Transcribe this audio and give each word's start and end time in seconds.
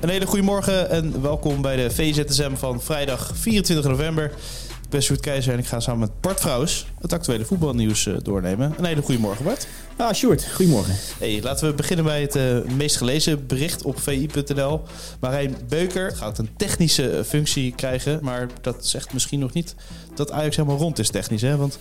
Een 0.00 0.08
hele 0.08 0.26
goede 0.26 0.44
morgen 0.44 0.90
en 0.90 1.22
welkom 1.22 1.62
bij 1.62 1.76
de 1.76 1.90
VZSM 1.90 2.54
van 2.54 2.82
vrijdag 2.82 3.32
24 3.34 3.84
november. 3.90 4.24
Ik 4.82 4.88
ben 4.88 5.02
Sjoerd 5.02 5.20
Keizer 5.20 5.52
en 5.52 5.58
ik 5.58 5.66
ga 5.66 5.80
samen 5.80 6.00
met 6.00 6.20
Bart 6.20 6.40
Vrouws 6.40 6.86
het 7.00 7.12
actuele 7.12 7.44
voetbalnieuws 7.44 8.06
eh, 8.06 8.14
doornemen. 8.22 8.74
Een 8.78 8.84
hele 8.84 9.02
goede 9.02 9.20
morgen, 9.20 9.44
Bart. 9.44 9.66
Ah, 9.96 10.12
Sjoerd, 10.12 10.46
goedemorgen. 10.54 10.94
Hey, 11.18 11.42
laten 11.42 11.68
we 11.68 11.74
beginnen 11.74 12.04
bij 12.04 12.20
het 12.20 12.36
eh, 12.36 12.58
meest 12.76 12.96
gelezen 12.96 13.46
bericht 13.46 13.82
op 13.82 14.00
vi.nl. 14.00 14.82
Marijn 15.20 15.56
Beuker 15.68 16.16
gaat 16.16 16.38
een 16.38 16.50
technische 16.56 17.22
functie 17.26 17.74
krijgen, 17.74 18.18
maar 18.22 18.48
dat 18.60 18.86
zegt 18.86 19.12
misschien 19.12 19.38
nog 19.38 19.52
niet 19.52 19.74
dat 20.14 20.30
Ajax 20.30 20.56
helemaal 20.56 20.78
rond 20.78 20.98
is 20.98 21.10
technisch. 21.10 21.42
Hè? 21.42 21.56
Want 21.56 21.78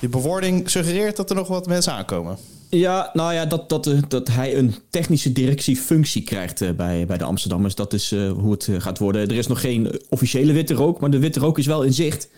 die 0.00 0.08
bewoording 0.08 0.70
suggereert 0.70 1.16
dat 1.16 1.30
er 1.30 1.36
nog 1.36 1.48
wat 1.48 1.66
mensen 1.66 1.92
aankomen. 1.92 2.36
Ja, 2.70 3.10
nou 3.12 3.34
ja, 3.34 3.46
dat, 3.46 3.68
dat, 3.68 3.86
eh, 3.86 3.98
dat 4.08 4.28
hij 4.28 4.56
een 4.56 4.74
technische 4.90 5.32
directiefunctie 5.32 6.22
krijgt 6.22 6.60
eh, 6.60 6.70
bij, 6.70 7.06
bij 7.06 7.18
de 7.18 7.24
Amsterdammers. 7.24 7.74
Dat 7.74 7.92
is 7.92 8.12
uh, 8.12 8.30
hoe 8.32 8.52
het 8.52 8.68
gaat 8.78 8.98
worden. 8.98 9.28
Er 9.28 9.36
is 9.36 9.46
nog 9.46 9.60
geen 9.60 10.00
officiële 10.08 10.52
witte 10.52 10.74
rook, 10.74 11.00
maar 11.00 11.10
de 11.10 11.18
witte 11.18 11.40
rook 11.40 11.58
is 11.58 11.66
wel 11.66 11.82
in 11.82 11.92
zicht. 11.92 12.28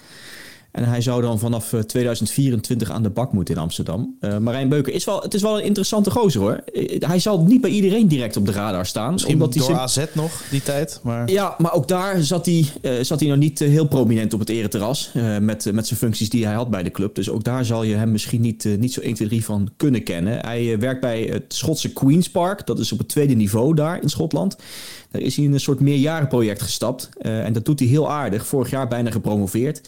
En 0.72 0.84
hij 0.84 1.00
zou 1.00 1.22
dan 1.22 1.38
vanaf 1.38 1.74
2024 1.86 2.88
eh, 2.88 2.94
aan 2.94 3.02
de 3.02 3.10
bak 3.10 3.32
moeten 3.32 3.54
in 3.54 3.60
Amsterdam. 3.60 4.16
Uh, 4.20 4.38
Marijn 4.38 4.68
Beuker 4.68 4.92
is 4.92 5.04
wel, 5.04 5.20
het 5.20 5.34
is 5.34 5.42
wel 5.42 5.58
een 5.58 5.64
interessante 5.64 6.10
gozer 6.10 6.40
hoor. 6.40 6.62
Eh, 6.72 7.08
hij 7.08 7.18
zal 7.18 7.42
niet 7.42 7.60
bij 7.60 7.70
iedereen 7.70 8.08
direct 8.08 8.36
op 8.36 8.46
de 8.46 8.52
radar 8.52 8.86
staan. 8.86 9.12
Misschien 9.12 9.34
omdat 9.34 9.52
door 9.52 9.70
hij 9.70 9.78
AZ 9.78 10.04
nog 10.12 10.42
die 10.50 10.62
tijd. 10.62 11.00
Maar... 11.02 11.30
Ja, 11.30 11.54
maar 11.58 11.72
ook 11.72 11.88
daar 11.88 12.22
zat 12.22 12.46
hij, 12.46 12.64
uh, 12.82 12.92
zat 13.00 13.20
hij 13.20 13.28
nog 13.28 13.38
niet 13.38 13.58
heel 13.58 13.88
prominent 13.88 14.32
op 14.32 14.40
het 14.40 14.48
ereterras. 14.48 15.10
Uh, 15.14 15.38
met, 15.38 15.72
met 15.72 15.86
zijn 15.86 15.98
functies 15.98 16.30
die 16.30 16.46
hij 16.46 16.54
had 16.54 16.70
bij 16.70 16.82
de 16.82 16.90
club. 16.90 17.14
Dus 17.14 17.30
ook 17.30 17.44
daar 17.44 17.64
zal 17.64 17.82
je 17.82 17.94
hem 17.94 18.10
misschien 18.10 18.40
niet, 18.40 18.68
niet 18.78 18.92
zo 18.92 19.00
1, 19.00 19.14
2, 19.14 19.28
3 19.28 19.44
van 19.44 19.70
kunnen 19.77 20.02
kennen. 20.02 20.38
Hij 20.38 20.78
werkt 20.78 21.00
bij 21.00 21.22
het 21.22 21.44
Schotse 21.48 21.92
Queen's 21.92 22.30
Park. 22.30 22.66
Dat 22.66 22.78
is 22.78 22.92
op 22.92 22.98
het 22.98 23.08
tweede 23.08 23.34
niveau 23.34 23.74
daar 23.74 24.02
in 24.02 24.08
Schotland. 24.08 24.56
Daar 25.10 25.22
is 25.22 25.36
hij 25.36 25.44
in 25.44 25.52
een 25.52 25.60
soort 25.60 25.80
meerjarenproject 25.80 26.62
gestapt. 26.62 27.08
en 27.20 27.52
dat 27.52 27.64
doet 27.64 27.78
hij 27.78 27.88
heel 27.88 28.10
aardig. 28.10 28.46
Vorig 28.46 28.70
jaar 28.70 28.88
bijna 28.88 29.10
gepromoveerd. 29.10 29.80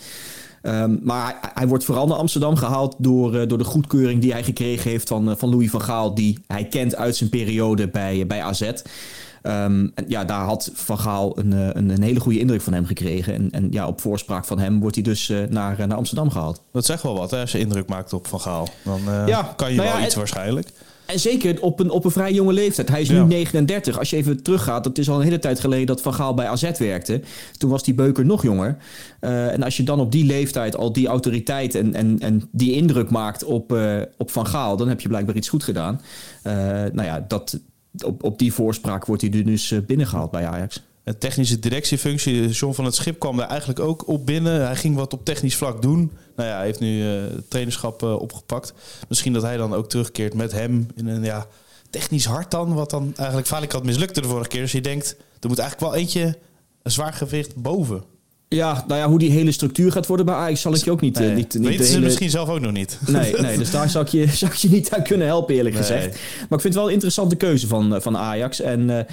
Um, 0.63 1.01
maar 1.03 1.37
hij, 1.41 1.51
hij, 1.55 1.67
wordt 1.67 1.85
vooral 1.85 2.07
naar 2.07 2.17
Amsterdam 2.17 2.57
gehaald 2.57 2.95
door, 2.99 3.35
uh, 3.35 3.49
door 3.49 3.59
de 3.59 3.65
goedkeuring 3.65 4.21
die 4.21 4.33
hij 4.33 4.43
gekregen 4.43 4.91
heeft 4.91 5.09
van, 5.09 5.29
uh, 5.29 5.35
van 5.37 5.51
Louis 5.51 5.71
van 5.71 5.83
Gaal, 5.83 6.15
die 6.15 6.39
hij 6.47 6.65
kent 6.65 6.97
uit 6.97 7.17
zijn 7.17 7.31
periode 7.31 7.89
bij, 7.89 8.27
bij 8.27 8.43
AZ. 8.43 8.61
Um, 8.63 9.93
en 9.95 10.05
ja, 10.09 10.25
daar 10.25 10.45
had 10.45 10.71
Van 10.75 10.99
Gaal 10.99 11.39
een, 11.39 11.53
een, 11.53 11.89
een, 11.89 12.03
hele 12.03 12.21
goede 12.21 12.39
indruk 12.39 12.63
van 12.63 12.73
hem 12.73 12.87
gekregen. 12.87 13.35
En, 13.35 13.51
en 13.51 13.69
ja, 13.71 13.87
op 13.87 14.01
voorspraak 14.01 14.45
van 14.45 14.59
hem 14.59 14.81
wordt 14.81 14.95
hij 14.95 15.05
dus 15.05 15.29
uh, 15.29 15.47
naar, 15.49 15.87
naar 15.87 15.97
Amsterdam 15.97 16.31
gehaald. 16.31 16.63
Dat 16.73 16.85
zegt 16.85 17.03
wel 17.03 17.19
wat, 17.19 17.31
hè, 17.31 17.41
als 17.41 17.53
je 17.53 17.59
indruk 17.59 17.89
maakt 17.89 18.13
op 18.13 18.27
Van 18.27 18.41
Gaal. 18.41 18.69
Dan 18.85 19.01
ja, 19.27 19.53
kan 19.57 19.71
je 19.71 19.77
nou 19.77 19.89
wel 19.89 19.99
ja, 19.99 20.05
iets 20.05 20.15
waarschijnlijk. 20.15 20.69
En 21.07 21.21
zeker 21.21 21.63
op 21.63 21.81
een, 21.81 21.91
op 21.91 22.05
een 22.05 22.11
vrij 22.11 22.33
jonge 22.33 22.53
leeftijd. 22.53 22.89
Hij 22.89 23.01
is 23.01 23.09
nu 23.09 23.25
39. 23.25 23.99
Als 23.99 24.11
je 24.11 24.17
even 24.17 24.43
teruggaat, 24.43 24.85
dat 24.85 24.99
is 24.99 25.09
al 25.09 25.17
een 25.17 25.25
hele 25.25 25.39
tijd 25.39 25.61
geleden 25.61 25.87
dat 25.87 26.01
Van 26.01 26.15
Gaal 26.15 26.35
bij 26.35 26.47
AZ 26.47 26.79
werkte. 26.79 27.21
Toen 27.59 27.71
was 27.71 27.83
die 27.83 27.95
Beuker 27.95 28.27
nog 28.27 28.43
jonger. 28.43 28.77
Uh, 29.21 29.53
en 29.53 29.63
als 29.63 29.77
je 29.77 29.83
dan 29.83 30.01
op 30.01 30.13
die 30.13 30.25
leeftijd 30.25 30.77
al 30.77 30.93
die 30.93 31.07
autoriteit 31.07 31.75
en, 31.75 31.95
en, 31.95 32.19
en 32.19 32.49
die 32.53 32.73
indruk 32.73 33.11
maakt 33.11 33.45
op, 33.45 33.73
uh, 33.73 34.01
op 34.19 34.31
Van 34.31 34.47
Gaal, 34.47 34.77
dan 34.77 34.89
heb 34.89 35.01
je 35.01 35.09
blijkbaar 35.09 35.37
iets 35.37 35.49
goed 35.49 35.65
gedaan. 35.65 36.01
Uh, 36.47 36.53
nou 36.93 37.03
ja, 37.03 37.25
dat, 37.29 37.61
op, 38.05 38.23
op 38.23 38.39
die 38.39 38.53
voorspraak 38.53 39.07
wordt 39.07 39.23
hij 39.23 39.31
dus 39.31 39.75
binnengehaald 39.87 40.31
bij 40.31 40.47
Ajax. 40.47 40.83
Een 41.05 41.19
technische 41.19 41.59
directiefunctie. 41.59 42.49
John 42.49 42.75
van 42.75 42.85
het 42.85 42.95
Schip 42.95 43.19
kwam 43.19 43.41
er 43.41 43.47
eigenlijk 43.47 43.81
ook 43.81 44.09
op 44.09 44.27
binnen. 44.27 44.67
Hij 44.67 44.77
ging 44.77 44.97
wat 44.97 45.13
op 45.13 45.25
technisch 45.25 45.57
vlak 45.57 45.83
doen. 45.83 46.13
Nou 46.37 46.49
ja, 46.49 46.57
hij 46.57 46.65
heeft 46.65 46.81
nu 46.81 47.03
uh, 47.03 47.23
trainerschap 47.49 48.03
uh, 48.03 48.21
opgepakt. 48.21 48.73
Misschien 49.09 49.33
dat 49.33 49.43
hij 49.43 49.57
dan 49.57 49.75
ook 49.75 49.89
terugkeert 49.89 50.35
met 50.35 50.53
hem 50.53 50.87
in 50.95 51.07
een 51.07 51.25
ja, 51.25 51.47
technisch 51.91 52.25
hart 52.25 52.51
dan. 52.51 52.75
Wat 52.75 52.91
dan 52.91 53.13
eigenlijk 53.17 53.49
vaak 53.49 53.73
had 53.73 53.85
mislukte 53.85 54.21
de 54.21 54.29
vorige 54.29 54.49
keer. 54.49 54.61
Dus 54.61 54.73
je 54.73 54.81
denkt, 54.81 55.17
er 55.41 55.49
moet 55.49 55.59
eigenlijk 55.59 55.93
wel 55.93 56.01
eentje 56.01 56.39
een 56.83 56.91
zwaar 56.91 57.13
gewicht 57.13 57.57
boven. 57.57 58.05
Ja, 58.53 58.85
nou 58.87 59.01
ja, 59.01 59.09
hoe 59.09 59.19
die 59.19 59.31
hele 59.31 59.53
structuur 59.53 59.93
gaat 59.93 60.07
worden 60.07 60.27
bij 60.27 60.35
Ajax 60.35 60.61
zal 60.61 60.75
ik 60.75 60.85
je 60.85 60.91
ook 60.91 61.01
niet... 61.01 61.19
Nee, 61.19 61.29
uh, 61.29 61.37
niet, 61.37 61.55
niet 61.55 61.69
weten 61.69 61.85
ze 61.85 61.93
hele... 61.93 62.05
misschien 62.05 62.31
zelf 62.31 62.49
ook 62.49 62.61
nog 62.61 62.73
niet. 62.73 62.99
Nee, 63.07 63.33
nee 63.33 63.59
dus 63.59 63.71
daar 63.71 63.91
zou 63.91 64.05
ik, 64.05 64.11
je, 64.11 64.27
zou 64.43 64.53
ik 64.53 64.59
je 64.59 64.69
niet 64.69 64.91
aan 64.91 65.03
kunnen 65.03 65.27
helpen 65.27 65.55
eerlijk 65.55 65.75
nee. 65.75 65.85
gezegd. 65.85 66.09
Maar 66.09 66.59
ik 66.59 66.61
vind 66.61 66.63
het 66.63 66.75
wel 66.75 66.87
een 66.87 66.93
interessante 66.93 67.37
keuze 67.37 67.67
van, 67.67 68.03
van 68.03 68.17
Ajax. 68.17 68.61
En 68.61 68.81
uh, 68.81 68.97
uh, 68.99 69.05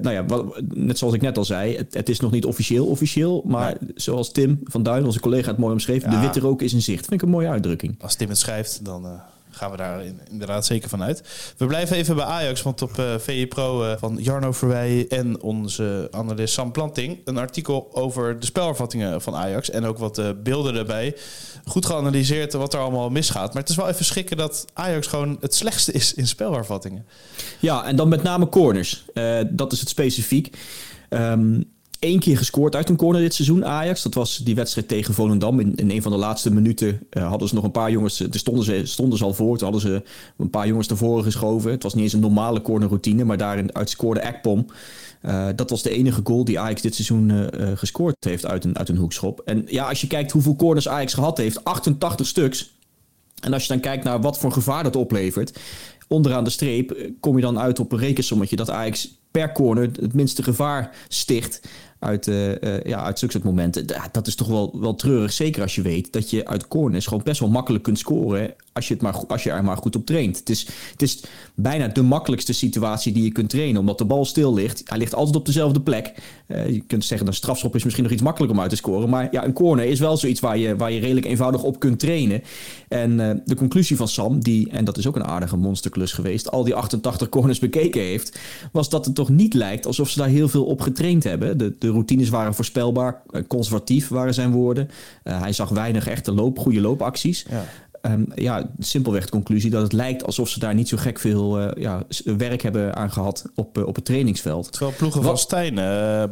nou 0.00 0.10
ja, 0.10 0.24
wat, 0.24 0.60
net 0.74 0.98
zoals 0.98 1.14
ik 1.14 1.20
net 1.20 1.38
al 1.38 1.44
zei, 1.44 1.76
het, 1.76 1.94
het, 1.94 2.08
is 2.08 2.20
nog 2.20 2.30
niet 2.30 2.44
officieel 2.44 2.86
officieel. 2.86 3.42
Maar 3.46 3.76
nee. 3.80 3.90
zoals 3.94 4.32
Tim 4.32 4.60
van 4.64 4.82
Duin, 4.82 5.04
onze 5.04 5.20
collega, 5.20 5.50
het 5.50 5.58
mooi 5.58 5.72
omschreef, 5.72 6.02
ja. 6.02 6.10
de 6.10 6.18
witte 6.18 6.40
rook 6.40 6.62
is 6.62 6.72
in 6.72 6.82
zicht. 6.82 7.06
Vind 7.06 7.12
ik 7.12 7.22
een 7.22 7.34
mooie 7.34 7.48
uitdrukking. 7.48 7.94
Als 8.00 8.14
Tim 8.14 8.28
het 8.28 8.38
schrijft, 8.38 8.84
dan 8.84 9.20
gaan 9.56 9.70
we 9.70 9.76
daar 9.76 10.02
inderdaad 10.30 10.66
zeker 10.66 10.88
van 10.88 11.02
uit. 11.02 11.22
We 11.56 11.66
blijven 11.66 11.96
even 11.96 12.16
bij 12.16 12.24
Ajax, 12.24 12.62
want 12.62 12.82
op 12.82 12.96
uh, 12.98 13.18
VE 13.18 13.46
Pro 13.48 13.84
uh, 13.84 13.92
van 13.98 14.16
Jarno 14.20 14.52
Verwij 14.52 15.06
en 15.08 15.42
onze 15.42 16.08
analist 16.10 16.54
Sam 16.54 16.72
Planting... 16.72 17.20
een 17.24 17.38
artikel 17.38 17.88
over 17.92 18.38
de 18.40 18.46
spelervattingen 18.46 19.22
van 19.22 19.34
Ajax 19.34 19.70
en 19.70 19.84
ook 19.84 19.98
wat 19.98 20.18
uh, 20.18 20.28
beelden 20.42 20.76
erbij. 20.76 21.16
Goed 21.64 21.86
geanalyseerd 21.86 22.52
wat 22.52 22.74
er 22.74 22.80
allemaal 22.80 23.10
misgaat. 23.10 23.52
Maar 23.52 23.62
het 23.62 23.70
is 23.70 23.76
wel 23.76 23.88
even 23.88 24.04
schrikken 24.04 24.36
dat 24.36 24.64
Ajax 24.72 25.06
gewoon 25.06 25.36
het 25.40 25.54
slechtste 25.54 25.92
is 25.92 26.14
in 26.14 26.26
spelhervattingen. 26.26 27.06
Ja, 27.58 27.84
en 27.84 27.96
dan 27.96 28.08
met 28.08 28.22
name 28.22 28.48
corners. 28.48 29.04
dat 29.50 29.72
is 29.72 29.80
het 29.80 29.88
specifiek. 29.88 30.56
Um, 31.10 31.75
één 31.98 32.18
keer 32.18 32.36
gescoord 32.36 32.74
uit 32.74 32.88
een 32.88 32.96
corner 32.96 33.20
dit 33.20 33.34
seizoen, 33.34 33.64
Ajax. 33.64 34.02
Dat 34.02 34.14
was 34.14 34.36
die 34.36 34.54
wedstrijd 34.54 34.88
tegen 34.88 35.14
Volendam. 35.14 35.60
In, 35.60 35.90
een 35.90 36.02
van 36.02 36.12
de 36.12 36.18
laatste 36.18 36.52
minuten 36.52 37.00
uh, 37.10 37.28
hadden 37.28 37.48
ze 37.48 37.54
nog 37.54 37.64
een 37.64 37.70
paar 37.70 37.90
jongens... 37.90 38.16
Toen 38.16 38.32
stonden 38.32 38.64
ze, 38.64 38.80
stonden 38.84 39.18
ze 39.18 39.24
al 39.24 39.34
voor. 39.34 39.58
Toen 39.58 39.72
hadden 39.72 39.90
ze 39.90 40.02
een 40.36 40.50
paar 40.50 40.66
jongens 40.66 40.88
naar 40.88 40.98
voren 40.98 41.24
geschoven. 41.24 41.70
Het 41.70 41.82
was 41.82 41.94
niet 41.94 42.02
eens 42.04 42.12
een 42.12 42.20
normale 42.20 42.62
cornerroutine, 42.62 43.24
maar 43.24 43.36
daarin 43.36 43.74
uitscoorde 43.74 44.20
Ekpom. 44.20 44.66
Uh, 45.22 45.48
dat 45.56 45.70
was 45.70 45.82
de 45.82 45.90
enige 45.90 46.20
goal 46.24 46.44
die 46.44 46.60
Ajax 46.60 46.82
dit 46.82 46.94
seizoen 46.94 47.50
gescoord 47.74 48.16
heeft 48.20 48.46
uit 48.46 48.64
een, 48.64 48.78
uit 48.78 48.88
een 48.88 48.96
hoekschop. 48.96 49.40
En 49.44 49.64
ja, 49.66 49.88
als 49.88 50.00
je 50.00 50.06
kijkt 50.06 50.32
hoeveel 50.32 50.56
corners 50.56 50.88
Ajax 50.88 51.14
gehad 51.14 51.38
heeft, 51.38 51.64
88 51.64 52.26
stuks. 52.26 52.70
En 53.40 53.52
als 53.52 53.62
je 53.62 53.68
dan 53.68 53.80
kijkt 53.80 54.04
naar 54.04 54.20
wat 54.20 54.38
voor 54.38 54.52
gevaar 54.52 54.82
dat 54.82 54.96
oplevert... 54.96 55.58
onderaan 56.08 56.44
de 56.44 56.50
streep 56.50 56.96
kom 57.20 57.36
je 57.36 57.42
dan 57.42 57.58
uit 57.58 57.78
op 57.80 57.92
een 57.92 57.98
rekensommetje... 57.98 58.56
dat 58.56 58.70
Ajax 58.70 59.08
per 59.36 59.52
corner 59.52 59.90
het 60.00 60.14
minste 60.14 60.42
gevaar 60.42 60.90
sticht 61.08 61.68
uit, 62.06 62.26
uh, 62.26 62.80
ja, 62.82 63.02
uit 63.02 63.44
momenten. 63.44 63.86
Dat 64.12 64.26
is 64.26 64.34
toch 64.34 64.48
wel, 64.48 64.78
wel 64.80 64.94
treurig. 64.94 65.32
Zeker 65.32 65.62
als 65.62 65.74
je 65.74 65.82
weet 65.82 66.12
dat 66.12 66.30
je 66.30 66.46
uit 66.46 66.68
corners 66.68 67.06
gewoon 67.06 67.22
best 67.24 67.40
wel 67.40 67.48
makkelijk 67.48 67.84
kunt 67.84 67.98
scoren. 67.98 68.54
Als 68.72 68.88
je, 68.88 68.94
het 68.94 69.02
maar, 69.02 69.14
als 69.26 69.42
je 69.42 69.50
er 69.50 69.64
maar 69.64 69.76
goed 69.76 69.96
op 69.96 70.06
traint. 70.06 70.38
Het 70.38 70.50
is, 70.50 70.68
het 70.90 71.02
is 71.02 71.22
bijna 71.54 71.88
de 71.88 72.02
makkelijkste 72.02 72.52
situatie 72.52 73.12
die 73.12 73.22
je 73.22 73.32
kunt 73.32 73.48
trainen. 73.50 73.80
Omdat 73.80 73.98
de 73.98 74.04
bal 74.04 74.24
stil 74.24 74.54
ligt. 74.54 74.82
Hij 74.84 74.98
ligt 74.98 75.14
altijd 75.14 75.36
op 75.36 75.46
dezelfde 75.46 75.80
plek. 75.80 76.12
Uh, 76.48 76.68
je 76.68 76.80
kunt 76.86 77.04
zeggen, 77.04 77.26
een 77.26 77.34
strafschop 77.34 77.74
is 77.74 77.82
misschien 77.82 78.04
nog 78.04 78.12
iets 78.12 78.22
makkelijker 78.22 78.56
om 78.56 78.62
uit 78.62 78.72
te 78.72 78.76
scoren. 78.76 79.08
Maar 79.08 79.28
ja, 79.30 79.44
een 79.44 79.52
corner 79.52 79.84
is 79.84 80.00
wel 80.00 80.16
zoiets 80.16 80.40
waar 80.40 80.58
je, 80.58 80.76
waar 80.76 80.92
je 80.92 81.00
redelijk 81.00 81.26
eenvoudig 81.26 81.62
op 81.62 81.78
kunt 81.78 81.98
trainen. 81.98 82.42
En 82.88 83.42
de 83.44 83.54
conclusie 83.54 83.96
van 83.96 84.08
Sam, 84.08 84.40
die, 84.40 84.70
en 84.70 84.84
dat 84.84 84.98
is 84.98 85.06
ook 85.06 85.16
een 85.16 85.24
aardige 85.24 85.56
monsterklus 85.56 86.12
geweest, 86.12 86.50
al 86.50 86.64
die 86.64 86.74
88 86.74 87.28
corners 87.28 87.58
bekeken 87.58 88.00
heeft, 88.00 88.38
was 88.72 88.88
dat 88.88 89.04
het 89.04 89.14
toch 89.14 89.28
niet 89.28 89.54
lijkt 89.54 89.86
alsof 89.86 90.08
ze 90.08 90.18
daar 90.18 90.28
heel 90.28 90.48
veel 90.48 90.64
op 90.64 90.80
getraind 90.80 91.24
hebben. 91.24 91.58
De, 91.58 91.74
de 91.78 91.88
routines 91.96 92.28
waren 92.28 92.54
voorspelbaar, 92.54 93.22
conservatief 93.48 94.08
waren 94.08 94.34
zijn 94.34 94.52
woorden. 94.52 94.90
Uh, 95.24 95.40
hij 95.40 95.52
zag 95.52 95.68
weinig 95.68 96.08
echte 96.08 96.32
loop, 96.32 96.58
goede 96.58 96.80
loopacties. 96.80 97.46
Ja. 97.50 97.64
Um, 98.02 98.26
ja, 98.34 98.70
simpelweg 98.78 99.24
de 99.24 99.30
conclusie 99.30 99.70
dat 99.70 99.82
het 99.82 99.92
lijkt 99.92 100.24
alsof 100.24 100.48
ze 100.48 100.58
daar 100.58 100.74
niet 100.74 100.88
zo 100.88 100.96
gek 100.96 101.18
veel 101.18 101.60
uh, 101.60 101.68
ja, 101.76 102.02
werk 102.24 102.62
hebben 102.62 102.94
aan 102.94 103.12
gehad 103.12 103.44
op, 103.54 103.78
uh, 103.78 103.86
op 103.86 103.94
het 103.94 104.04
trainingsveld. 104.04 104.72
Terwijl 104.72 104.92
ploegen 104.96 105.20
Wat? 105.20 105.30
van 105.30 105.38
Stijn, 105.38 105.74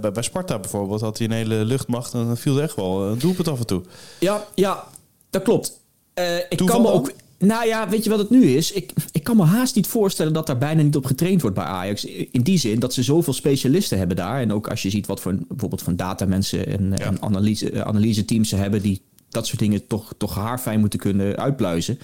bij, 0.00 0.12
bij, 0.12 0.22
Sparta 0.22 0.58
bijvoorbeeld, 0.58 1.00
had 1.00 1.18
hij 1.18 1.26
een 1.26 1.32
hele 1.32 1.64
luchtmacht 1.64 2.14
en 2.14 2.26
dan 2.26 2.36
viel 2.36 2.56
er 2.56 2.62
echt 2.62 2.76
wel 2.76 3.02
een 3.02 3.18
doelpunt 3.18 3.48
af 3.48 3.58
en 3.58 3.66
toe. 3.66 3.82
Ja, 4.18 4.44
ja 4.54 4.84
dat 5.30 5.42
klopt. 5.42 5.80
ik 6.48 6.62
kan 6.66 6.82
me 6.82 6.90
ook. 6.90 7.12
Nou 7.38 7.66
ja, 7.66 7.88
weet 7.88 8.04
je 8.04 8.10
wat 8.10 8.18
het 8.18 8.30
nu 8.30 8.42
is? 8.42 8.72
Ik, 8.72 8.92
ik 9.12 9.22
kan 9.22 9.36
me 9.36 9.42
haast 9.42 9.74
niet 9.74 9.86
voorstellen 9.86 10.32
dat 10.32 10.46
daar 10.46 10.58
bijna 10.58 10.82
niet 10.82 10.96
op 10.96 11.06
getraind 11.06 11.40
wordt 11.40 11.56
bij 11.56 11.64
Ajax. 11.64 12.04
In 12.04 12.42
die 12.42 12.58
zin 12.58 12.78
dat 12.78 12.94
ze 12.94 13.02
zoveel 13.02 13.32
specialisten 13.32 13.98
hebben 13.98 14.16
daar. 14.16 14.40
En 14.40 14.52
ook 14.52 14.68
als 14.68 14.82
je 14.82 14.90
ziet 14.90 15.06
wat 15.06 15.20
voor 15.20 15.34
bijvoorbeeld 15.48 15.82
van 15.82 15.96
datamensen 15.96 16.66
en, 16.66 16.92
ja. 16.96 17.04
en 17.04 17.22
analyse, 17.22 17.84
analyse 17.84 18.24
teams 18.24 18.48
ze 18.48 18.56
hebben 18.56 18.82
die 18.82 19.00
dat 19.34 19.46
soort 19.46 19.58
dingen 19.58 19.86
toch, 19.86 20.14
toch 20.18 20.34
haarfijn 20.34 20.80
moeten 20.80 20.98
kunnen 20.98 21.36
uitpluizen. 21.36 21.98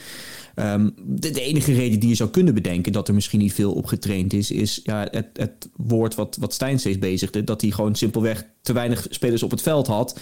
Ehm, 0.55 0.91
de, 1.05 1.41
enige 1.41 1.73
reden 1.73 2.00
die 2.00 2.09
je 2.09 2.15
zou 2.15 2.31
kunnen 2.31 2.55
bedenken 2.55 2.93
dat 2.93 3.09
er 3.09 3.15
misschien 3.15 3.38
niet 3.38 3.55
veel 3.55 3.73
op 3.73 3.87
getraind 3.87 4.32
is, 4.32 4.50
is 4.50 4.81
ja, 4.85 5.09
het, 5.11 5.27
het 5.32 5.69
woord 5.77 6.15
wat, 6.15 6.37
wat 6.41 6.55
Stijn 6.55 6.79
steeds 6.79 6.99
bezigde. 6.99 7.44
Dat 7.44 7.61
hij 7.61 7.71
gewoon 7.71 7.94
simpelweg 7.94 8.47
te 8.62 8.73
weinig 8.73 9.06
spelers 9.11 9.43
op 9.43 9.50
het 9.50 9.62
veld 9.62 9.87
had 9.87 10.21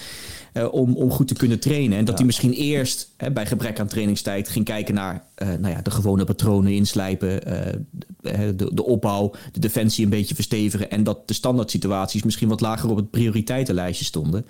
uh, 0.55 0.73
om, 0.73 0.97
om 0.97 1.11
goed 1.11 1.29
te 1.29 1.35
kunnen 1.35 1.61
trainen. 1.61 1.99
En 1.99 2.05
dat 2.05 2.17
hij 2.17 2.27
misschien 2.27 2.53
eerst 2.53 3.13
hè, 3.17 3.31
bij 3.31 3.47
gebrek 3.47 3.81
aan 3.81 3.87
trainingstijd 3.87 4.49
ging 4.49 4.65
kijken 4.65 4.95
naar 4.95 5.25
uh, 5.43 5.49
nou 5.49 5.75
ja, 5.75 5.83
de 5.83 5.91
gewone 5.91 6.25
patronen 6.25 6.73
inslijpen, 6.73 7.49
uh, 7.49 8.33
de, 8.57 8.75
de 8.75 8.85
opbouw, 8.85 9.35
de 9.53 9.61
defensie 9.61 10.05
een 10.05 10.11
beetje 10.11 10.35
verstevigen. 10.35 10.91
En 10.91 11.05
dat 11.05 11.29
de 11.29 11.35
standaard 11.35 11.71
situaties 11.71 12.23
misschien 12.23 12.49
wat 12.49 12.61
lager 12.61 12.91
op 12.91 12.97
het 12.97 13.11
prioriteitenlijstje 13.11 14.05
stonden. 14.05 14.47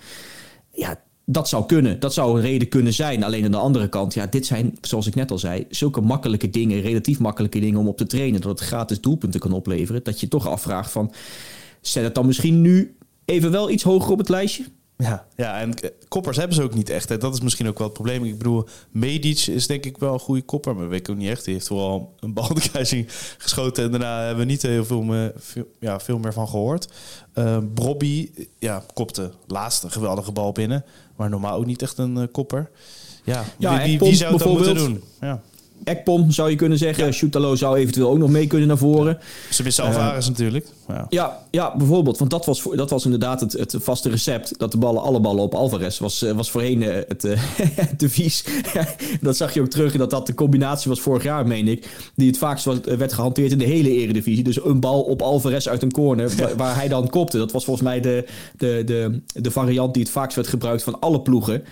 Ja, 0.73 0.99
dat 1.31 1.49
zou 1.49 1.65
kunnen. 1.65 1.99
Dat 1.99 2.13
zou 2.13 2.35
een 2.35 2.41
reden 2.41 2.67
kunnen 2.67 2.93
zijn. 2.93 3.23
Alleen 3.23 3.45
aan 3.45 3.51
de 3.51 3.57
andere 3.57 3.89
kant, 3.89 4.13
ja, 4.13 4.25
dit 4.25 4.45
zijn, 4.45 4.77
zoals 4.81 5.07
ik 5.07 5.15
net 5.15 5.31
al 5.31 5.37
zei, 5.37 5.65
zulke 5.69 6.01
makkelijke 6.01 6.49
dingen, 6.49 6.81
relatief 6.81 7.19
makkelijke 7.19 7.59
dingen 7.59 7.79
om 7.79 7.87
op 7.87 7.97
te 7.97 8.05
trainen, 8.05 8.41
dat 8.41 8.59
het 8.59 8.67
gratis 8.67 9.01
doelpunten 9.01 9.39
kan 9.39 9.51
opleveren. 9.51 10.03
Dat 10.03 10.19
je 10.19 10.27
toch 10.27 10.47
afvraagt 10.47 10.91
van, 10.91 11.13
zet 11.81 12.03
het 12.03 12.15
dan 12.15 12.25
misschien 12.25 12.61
nu 12.61 12.95
even 13.25 13.51
wel 13.51 13.69
iets 13.69 13.83
hoger 13.83 14.11
op 14.11 14.17
het 14.17 14.29
lijstje? 14.29 14.63
Ja, 15.03 15.25
ja, 15.35 15.59
en 15.59 15.73
koppers 16.07 16.37
hebben 16.37 16.55
ze 16.55 16.63
ook 16.63 16.73
niet 16.73 16.89
echt. 16.89 17.09
Hè. 17.09 17.17
Dat 17.17 17.33
is 17.33 17.41
misschien 17.41 17.67
ook 17.67 17.77
wel 17.77 17.87
het 17.87 17.95
probleem. 17.95 18.23
Ik 18.25 18.37
bedoel, 18.37 18.67
Medic 18.91 19.47
is 19.47 19.67
denk 19.67 19.85
ik 19.85 19.97
wel 19.97 20.13
een 20.13 20.19
goede 20.19 20.41
kopper, 20.41 20.75
maar 20.75 20.89
weet 20.89 20.99
ik 20.99 21.09
ook 21.09 21.17
niet 21.17 21.29
echt. 21.29 21.45
Die 21.45 21.53
heeft 21.53 21.67
vooral 21.67 22.15
een 22.19 22.33
bal 22.33 22.53
de 22.53 22.69
kruising 22.69 23.05
geschoten 23.37 23.83
en 23.83 23.91
daarna 23.91 24.19
hebben 24.19 24.45
we 24.45 24.51
niet 24.51 24.61
heel 24.61 24.85
veel 24.85 25.01
meer, 25.01 25.33
veel, 25.35 25.65
ja, 25.79 25.99
veel 25.99 26.19
meer 26.19 26.33
van 26.33 26.47
gehoord. 26.47 26.87
Uh, 27.35 27.57
Brobby, 27.73 28.31
ja, 28.57 28.83
kopte 28.93 29.31
laatst 29.47 29.83
een 29.83 29.91
geweldige 29.91 30.31
bal 30.31 30.51
binnen, 30.51 30.85
maar 31.15 31.29
normaal 31.29 31.57
ook 31.57 31.65
niet 31.65 31.81
echt 31.81 31.97
een 31.97 32.17
uh, 32.17 32.23
kopper. 32.31 32.69
Ja, 33.23 33.43
ja 33.57 33.83
wie, 33.83 33.99
wie, 33.99 34.15
zou 34.15 34.33
het 34.33 34.43
dan 34.43 34.51
moeten 34.51 34.75
doen? 34.75 35.03
Ja. 35.21 35.41
Ekpom 35.83 36.31
zou 36.31 36.49
je 36.49 36.55
kunnen 36.55 36.77
zeggen. 36.77 37.05
Ja. 37.05 37.11
Shootalo 37.11 37.55
zou 37.55 37.77
eventueel 37.77 38.09
ook 38.09 38.17
nog 38.17 38.29
mee 38.29 38.47
kunnen 38.47 38.67
naar 38.67 38.77
voren. 38.77 39.17
Ze 39.49 39.63
missen 39.63 39.83
Alvarez 39.83 40.23
uh, 40.23 40.29
natuurlijk. 40.29 40.65
Ja. 40.87 41.05
ja. 41.09 41.47
Ja, 41.51 41.75
bijvoorbeeld. 41.77 42.17
Want 42.17 42.31
dat 42.31 42.45
was, 42.45 42.63
dat 42.75 42.89
was 42.89 43.05
inderdaad 43.05 43.41
het, 43.41 43.51
het 43.51 43.75
vaste 43.79 44.09
recept. 44.09 44.59
Dat 44.59 44.71
de 44.71 44.77
ballen, 44.77 45.01
alle 45.01 45.19
ballen 45.19 45.43
op 45.43 45.53
Alvarez 45.53 45.99
was, 45.99 46.23
uh, 46.23 46.31
was 46.31 46.51
voorheen 46.51 46.81
uh, 46.81 46.95
het 47.07 47.23
uh, 47.33 47.39
devies. 47.97 48.45
dat 49.21 49.37
zag 49.37 49.53
je 49.53 49.61
ook 49.61 49.69
terug. 49.69 49.97
Dat 49.97 50.09
dat 50.09 50.27
de 50.27 50.33
combinatie 50.33 50.89
was 50.89 50.99
vorig 50.99 51.23
jaar, 51.23 51.47
meen 51.47 51.67
ik. 51.67 52.11
Die 52.15 52.27
het 52.27 52.37
vaakst 52.37 52.65
was, 52.65 52.77
werd 52.97 53.13
gehanteerd 53.13 53.51
in 53.51 53.57
de 53.57 53.65
hele 53.65 53.91
eredivisie. 53.91 54.43
Dus 54.43 54.63
een 54.63 54.79
bal 54.79 55.01
op 55.01 55.21
Alvarez 55.21 55.67
uit 55.67 55.81
een 55.81 55.91
corner. 55.91 56.35
Waar, 56.35 56.55
waar, 56.55 56.75
hij 56.75 56.87
dan 56.87 57.09
kopte. 57.09 57.37
Dat 57.37 57.51
was 57.51 57.65
volgens 57.65 57.87
mij 57.87 58.01
de, 58.01 58.25
de, 58.57 58.81
de, 58.85 59.21
de 59.41 59.51
variant 59.51 59.93
die 59.93 60.03
het 60.03 60.11
vaakst 60.11 60.35
werd 60.35 60.47
gebruikt 60.47 60.83
van 60.83 60.99
alle 60.99 61.21
ploegen. 61.21 61.63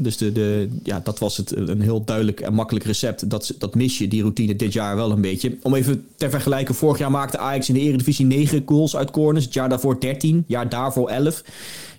Dus 0.00 0.16
de, 0.16 0.32
de, 0.32 0.68
ja, 0.82 1.00
dat 1.00 1.18
was 1.18 1.36
het, 1.36 1.56
een 1.56 1.80
heel 1.80 2.04
duidelijk 2.04 2.40
en 2.40 2.54
makkelijk 2.54 2.84
recept. 2.84 3.30
Dat, 3.30 3.54
dat 3.58 3.74
mis 3.74 3.98
je, 3.98 4.08
die 4.08 4.20
routine, 4.20 4.56
dit 4.56 4.72
jaar 4.72 4.96
wel 4.96 5.10
een 5.10 5.20
beetje. 5.20 5.58
Om 5.62 5.74
even 5.74 6.06
ter 6.16 6.30
vergelijken, 6.30 6.74
vorig 6.74 6.98
jaar 6.98 7.10
maakte 7.10 7.38
Ajax 7.38 7.68
in 7.68 7.74
de 7.74 7.80
Eredivisie 7.80 8.26
9 8.26 8.62
goals 8.66 8.96
uit 8.96 9.10
corners. 9.10 9.44
Het 9.44 9.54
jaar 9.54 9.68
daarvoor 9.68 10.00
13, 10.00 10.36
het 10.36 10.44
jaar 10.46 10.68
daarvoor 10.68 11.08
11. 11.08 11.42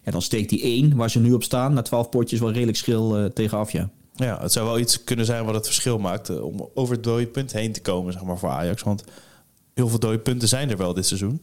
Ja, 0.04 0.12
dan 0.12 0.22
steekt 0.22 0.50
die 0.50 0.62
1, 0.62 0.96
waar 0.96 1.10
ze 1.10 1.19
nu 1.19 1.34
op 1.34 1.44
staan, 1.44 1.74
na 1.74 1.81
12 1.81 2.10
potjes 2.10 2.40
wel 2.40 2.51
redelijk 2.51 2.78
schil 2.78 3.19
uh, 3.19 3.25
tegenaf, 3.25 3.72
ja. 3.72 3.90
Ja, 4.16 4.40
het 4.42 4.52
zou 4.52 4.66
wel 4.66 4.80
iets 4.80 5.04
kunnen 5.04 5.25
zijn 5.25 5.45
wat 5.45 5.56
het 5.56 5.66
verschil 5.66 5.98
maakt 5.98 6.30
uh, 6.30 6.44
om 6.44 6.69
over 6.74 6.94
het 6.94 7.04
dode 7.04 7.28
punt 7.28 7.54
heen 7.54 7.72
te 7.72 7.81
komen, 7.81 8.13
zeg 8.13 8.24
maar, 8.24 8.38
voor 8.38 8.50
Ajax. 8.50 8.84
Want 8.84 9.04
heel 9.74 9.88
veel 9.88 10.00
dode 10.00 10.19
punten 10.19 10.48
zijn 10.48 10.69
er 10.69 10.78
wel 10.78 10.94
dit 10.94 11.06
seizoen. 11.06 11.42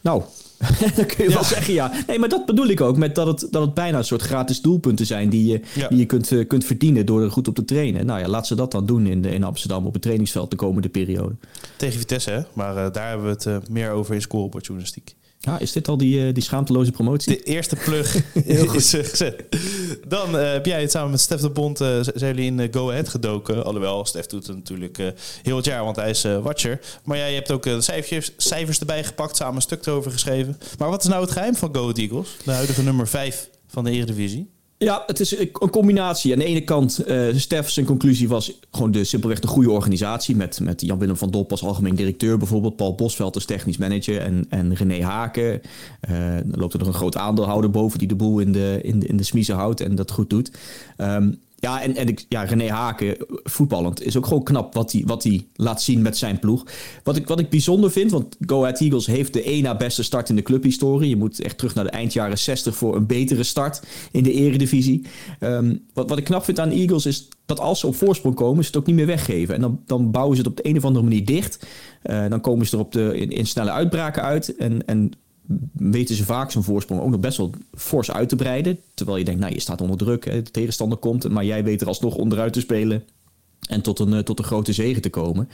Nou, 0.00 0.22
dat 0.96 1.06
kun 1.06 1.24
je 1.24 1.30
wel 1.30 1.44
zeggen, 1.44 1.74
ja. 1.74 1.92
Nee, 2.06 2.18
maar 2.18 2.28
dat 2.28 2.46
bedoel 2.46 2.66
ik 2.66 2.80
ook 2.80 2.96
met 2.96 3.14
dat 3.14 3.26
het, 3.26 3.52
dat 3.52 3.62
het 3.62 3.74
bijna 3.74 3.98
een 3.98 4.04
soort 4.04 4.22
gratis 4.22 4.60
doelpunten 4.60 5.06
zijn 5.06 5.28
die 5.28 5.46
je, 5.46 5.60
die 5.88 5.98
je 5.98 6.06
kunt, 6.06 6.30
uh, 6.30 6.46
kunt 6.46 6.64
verdienen 6.64 7.06
door 7.06 7.22
er 7.22 7.30
goed 7.30 7.48
op 7.48 7.54
te 7.54 7.64
trainen. 7.64 8.06
Nou 8.06 8.20
ja, 8.20 8.28
laat 8.28 8.46
ze 8.46 8.54
dat 8.54 8.70
dan 8.70 8.86
doen 8.86 9.06
in, 9.06 9.22
de, 9.22 9.30
in 9.30 9.44
Amsterdam 9.44 9.86
op 9.86 9.92
het 9.92 10.02
trainingsveld 10.02 10.50
de 10.50 10.56
komende 10.56 10.88
periode. 10.88 11.34
Tegen 11.76 11.98
Vitesse, 11.98 12.30
hè? 12.30 12.40
Maar 12.52 12.76
uh, 12.76 12.92
daar 12.92 13.08
hebben 13.08 13.26
we 13.26 13.32
het 13.32 13.44
uh, 13.44 13.56
meer 13.70 13.90
over 13.90 14.14
in 14.14 14.20
scoreopportunistiek. 14.20 15.14
Ja, 15.38 15.58
is 15.58 15.72
dit 15.72 15.88
al 15.88 15.96
die, 15.96 16.32
die 16.32 16.42
schaamteloze 16.42 16.90
promotie? 16.90 17.36
De 17.36 17.42
eerste 17.42 17.76
plug 17.76 18.22
Heel 18.44 18.66
goed. 18.66 18.76
is 18.76 18.90
gezet. 18.90 19.44
Dan 20.06 20.36
uh, 20.36 20.52
heb 20.52 20.66
jij 20.66 20.80
het 20.80 20.90
samen 20.90 21.10
met 21.10 21.20
Stef 21.20 21.40
de 21.40 21.50
Bond 21.50 21.78
zijn 21.78 22.12
jullie 22.14 22.52
in 22.52 22.72
Go 22.72 22.90
Ahead 22.90 23.08
gedoken. 23.08 23.64
Alhoewel, 23.64 24.04
Stef 24.04 24.26
doet 24.26 24.46
het 24.46 24.56
natuurlijk 24.56 24.98
heel 25.42 25.56
het 25.56 25.64
jaar, 25.64 25.84
want 25.84 25.96
hij 25.96 26.10
is 26.10 26.26
watcher. 26.42 26.80
Maar 27.04 27.16
jij 27.16 27.34
hebt 27.34 27.50
ook 27.50 27.62
de 27.62 27.80
cijfers, 27.80 28.32
cijfers 28.36 28.80
erbij 28.80 29.04
gepakt, 29.04 29.36
samen 29.36 29.56
een 29.56 29.62
stuk 29.62 29.86
erover 29.86 30.10
geschreven. 30.10 30.58
Maar 30.78 30.90
wat 30.90 31.02
is 31.02 31.08
nou 31.08 31.22
het 31.22 31.30
geheim 31.30 31.54
van 31.54 31.74
Go 31.74 31.82
Ahead 31.82 31.98
Eagles? 31.98 32.28
De 32.44 32.52
huidige 32.52 32.82
nummer 32.82 33.08
5 33.08 33.48
van 33.66 33.84
de 33.84 33.90
Eredivisie. 33.90 34.50
Ja, 34.82 35.02
het 35.06 35.20
is 35.20 35.38
een 35.38 35.70
combinatie. 35.70 36.32
Aan 36.32 36.38
de 36.38 36.44
ene 36.44 36.60
kant, 36.60 37.04
uh, 37.08 37.34
Stef 37.34 37.70
zijn 37.70 37.86
conclusie 37.86 38.28
was 38.28 38.58
gewoon 38.70 38.90
de, 38.90 39.04
simpelweg 39.04 39.40
de 39.40 39.46
goede 39.46 39.70
organisatie. 39.70 40.36
Met, 40.36 40.60
met 40.60 40.80
Jan-Willem 40.80 41.16
van 41.16 41.30
Dop 41.30 41.50
als 41.50 41.64
algemeen 41.64 41.94
directeur 41.94 42.38
bijvoorbeeld. 42.38 42.76
Paul 42.76 42.94
Bosveld 42.94 43.34
als 43.34 43.44
technisch 43.44 43.76
manager. 43.76 44.20
En, 44.20 44.46
en 44.48 44.74
René 44.74 45.02
Haken. 45.02 45.60
Uh, 46.10 46.16
dan 46.44 46.60
loopt 46.60 46.72
er 46.72 46.78
nog 46.78 46.88
een 46.88 46.94
groot 46.94 47.16
aandeelhouder 47.16 47.70
boven 47.70 47.98
die 47.98 48.08
de 48.08 48.14
boel 48.14 48.38
in 48.38 48.52
de, 48.52 48.78
in 48.82 48.98
de, 48.98 49.06
in 49.06 49.16
de 49.16 49.22
smiezen 49.22 49.54
houdt 49.54 49.80
en 49.80 49.94
dat 49.94 50.10
goed 50.10 50.30
doet. 50.30 50.50
Um, 50.96 51.38
ja, 51.62 51.82
en, 51.82 51.96
en 51.96 52.08
ik, 52.08 52.24
ja, 52.28 52.42
René 52.42 52.70
Haken, 52.70 53.16
voetballend, 53.28 54.02
is 54.02 54.16
ook 54.16 54.26
gewoon 54.26 54.42
knap 54.42 54.74
wat 54.74 54.92
hij 54.92 55.02
wat 55.06 55.28
laat 55.54 55.82
zien 55.82 56.02
met 56.02 56.16
zijn 56.16 56.38
ploeg. 56.38 56.66
Wat 57.02 57.16
ik, 57.16 57.28
wat 57.28 57.38
ik 57.38 57.50
bijzonder 57.50 57.90
vind, 57.90 58.10
want 58.10 58.36
Go 58.46 58.60
Ahead 58.60 58.80
Eagles 58.80 59.06
heeft 59.06 59.32
de 59.32 59.42
één 59.42 59.62
na 59.62 59.76
beste 59.76 60.02
start 60.02 60.28
in 60.28 60.36
de 60.36 60.42
clubhistorie. 60.42 61.08
Je 61.08 61.16
moet 61.16 61.40
echt 61.40 61.58
terug 61.58 61.74
naar 61.74 61.84
de 61.84 61.90
eind 61.90 62.12
60 62.34 62.76
voor 62.76 62.96
een 62.96 63.06
betere 63.06 63.42
start 63.42 63.82
in 64.12 64.22
de 64.22 64.32
eredivisie. 64.32 65.06
Um, 65.40 65.84
wat, 65.94 66.08
wat 66.08 66.18
ik 66.18 66.24
knap 66.24 66.44
vind 66.44 66.60
aan 66.60 66.70
Eagles 66.70 67.06
is 67.06 67.28
dat 67.46 67.60
als 67.60 67.80
ze 67.80 67.86
op 67.86 67.94
voorsprong 67.94 68.34
komen, 68.34 68.64
ze 68.64 68.70
het 68.70 68.78
ook 68.78 68.86
niet 68.86 68.96
meer 68.96 69.06
weggeven. 69.06 69.54
En 69.54 69.60
dan, 69.60 69.80
dan 69.86 70.10
bouwen 70.10 70.36
ze 70.36 70.42
het 70.42 70.50
op 70.50 70.56
de 70.56 70.68
een 70.68 70.76
of 70.76 70.84
andere 70.84 71.04
manier 71.04 71.24
dicht. 71.24 71.66
Uh, 72.04 72.28
dan 72.28 72.40
komen 72.40 72.66
ze 72.66 72.76
er 72.76 72.82
op 72.82 72.92
de, 72.92 73.12
in, 73.16 73.30
in 73.30 73.46
snelle 73.46 73.70
uitbraken 73.70 74.22
uit. 74.22 74.56
En, 74.56 74.86
en 74.86 75.12
weten 75.72 76.14
ze 76.14 76.24
vaak 76.24 76.50
zo'n 76.50 76.62
voorsprong 76.62 77.00
ook 77.00 77.10
nog 77.10 77.20
best 77.20 77.36
wel 77.36 77.50
fors 77.74 78.10
uit 78.10 78.28
te 78.28 78.36
breiden. 78.36 78.78
Terwijl 78.94 79.18
je 79.18 79.24
denkt, 79.24 79.40
nou, 79.40 79.52
je 79.52 79.60
staat 79.60 79.80
onder 79.80 79.96
druk, 79.96 80.24
de 80.24 80.42
tegenstander 80.42 80.98
komt, 80.98 81.28
maar 81.28 81.44
jij 81.44 81.64
weet 81.64 81.80
er 81.80 81.86
alsnog 81.86 82.14
onderuit 82.14 82.52
te 82.52 82.60
spelen. 82.60 83.04
En 83.68 83.82
tot 83.82 83.98
een, 83.98 84.12
eh, 84.12 84.18
tot 84.18 84.38
een 84.38 84.44
grote 84.44 84.72
zegen 84.72 85.02
te 85.02 85.10
komen. 85.10 85.48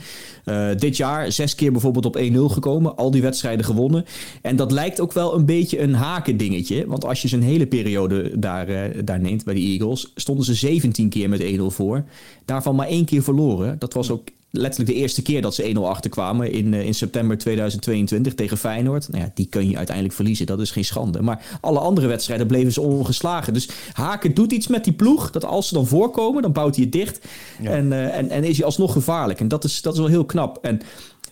Uh, 0.45 0.69
dit 0.77 0.97
jaar 0.97 1.31
zes 1.31 1.55
keer 1.55 1.71
bijvoorbeeld 1.71 2.05
op 2.05 2.15
1-0 2.15 2.49
gekomen. 2.49 2.97
Al 2.97 3.11
die 3.11 3.21
wedstrijden 3.21 3.65
gewonnen. 3.65 4.05
En 4.41 4.55
dat 4.55 4.71
lijkt 4.71 4.99
ook 4.99 5.13
wel 5.13 5.35
een 5.35 5.45
beetje 5.45 5.79
een 5.79 5.93
haken 5.93 6.37
dingetje. 6.37 6.87
Want 6.87 7.05
als 7.05 7.21
je 7.21 7.27
zijn 7.27 7.41
hele 7.41 7.67
periode 7.67 8.39
daar, 8.39 8.69
uh, 8.69 8.81
daar 9.03 9.19
neemt 9.19 9.43
bij 9.43 9.53
de 9.53 9.59
Eagles... 9.59 10.11
stonden 10.15 10.45
ze 10.45 10.53
17 10.53 11.09
keer 11.09 11.29
met 11.29 11.41
1-0 11.41 11.71
voor. 11.71 12.03
Daarvan 12.45 12.75
maar 12.75 12.87
één 12.87 13.05
keer 13.05 13.23
verloren. 13.23 13.79
Dat 13.79 13.93
was 13.93 14.11
ook 14.11 14.27
letterlijk 14.51 14.91
de 14.91 14.97
eerste 14.97 15.21
keer 15.21 15.41
dat 15.41 15.55
ze 15.55 15.73
1-0 15.75 15.79
achterkwamen 15.79 16.51
in, 16.51 16.73
in 16.73 16.93
september 16.93 17.37
2022 17.37 18.35
tegen 18.35 18.57
Feyenoord. 18.57 19.09
Nou 19.09 19.23
ja, 19.23 19.31
die 19.33 19.45
kun 19.45 19.69
je 19.69 19.77
uiteindelijk 19.77 20.15
verliezen. 20.15 20.45
Dat 20.45 20.59
is 20.59 20.71
geen 20.71 20.85
schande. 20.85 21.21
Maar 21.21 21.57
alle 21.61 21.79
andere 21.79 22.07
wedstrijden 22.07 22.47
bleven 22.47 22.71
ze 22.71 22.81
ongeslagen. 22.81 23.53
Dus 23.53 23.69
Haken 23.93 24.33
doet 24.33 24.51
iets 24.51 24.67
met 24.67 24.83
die 24.83 24.93
ploeg. 24.93 25.31
Dat 25.31 25.45
als 25.45 25.67
ze 25.67 25.73
dan 25.73 25.87
voorkomen, 25.87 26.41
dan 26.41 26.51
bouwt 26.51 26.75
hij 26.75 26.83
het 26.83 26.93
dicht. 26.93 27.25
En, 27.63 27.85
uh, 27.85 28.17
en, 28.17 28.29
en 28.29 28.43
is 28.43 28.57
hij 28.57 28.65
alsnog 28.65 28.93
gevaarlijk. 28.93 29.39
En 29.39 29.47
dat 29.47 29.63
is, 29.63 29.81
dat 29.81 29.93
is 29.93 29.99
wel 29.99 30.07
heel 30.07 30.25
knap. 30.25 30.57
En 30.61 30.81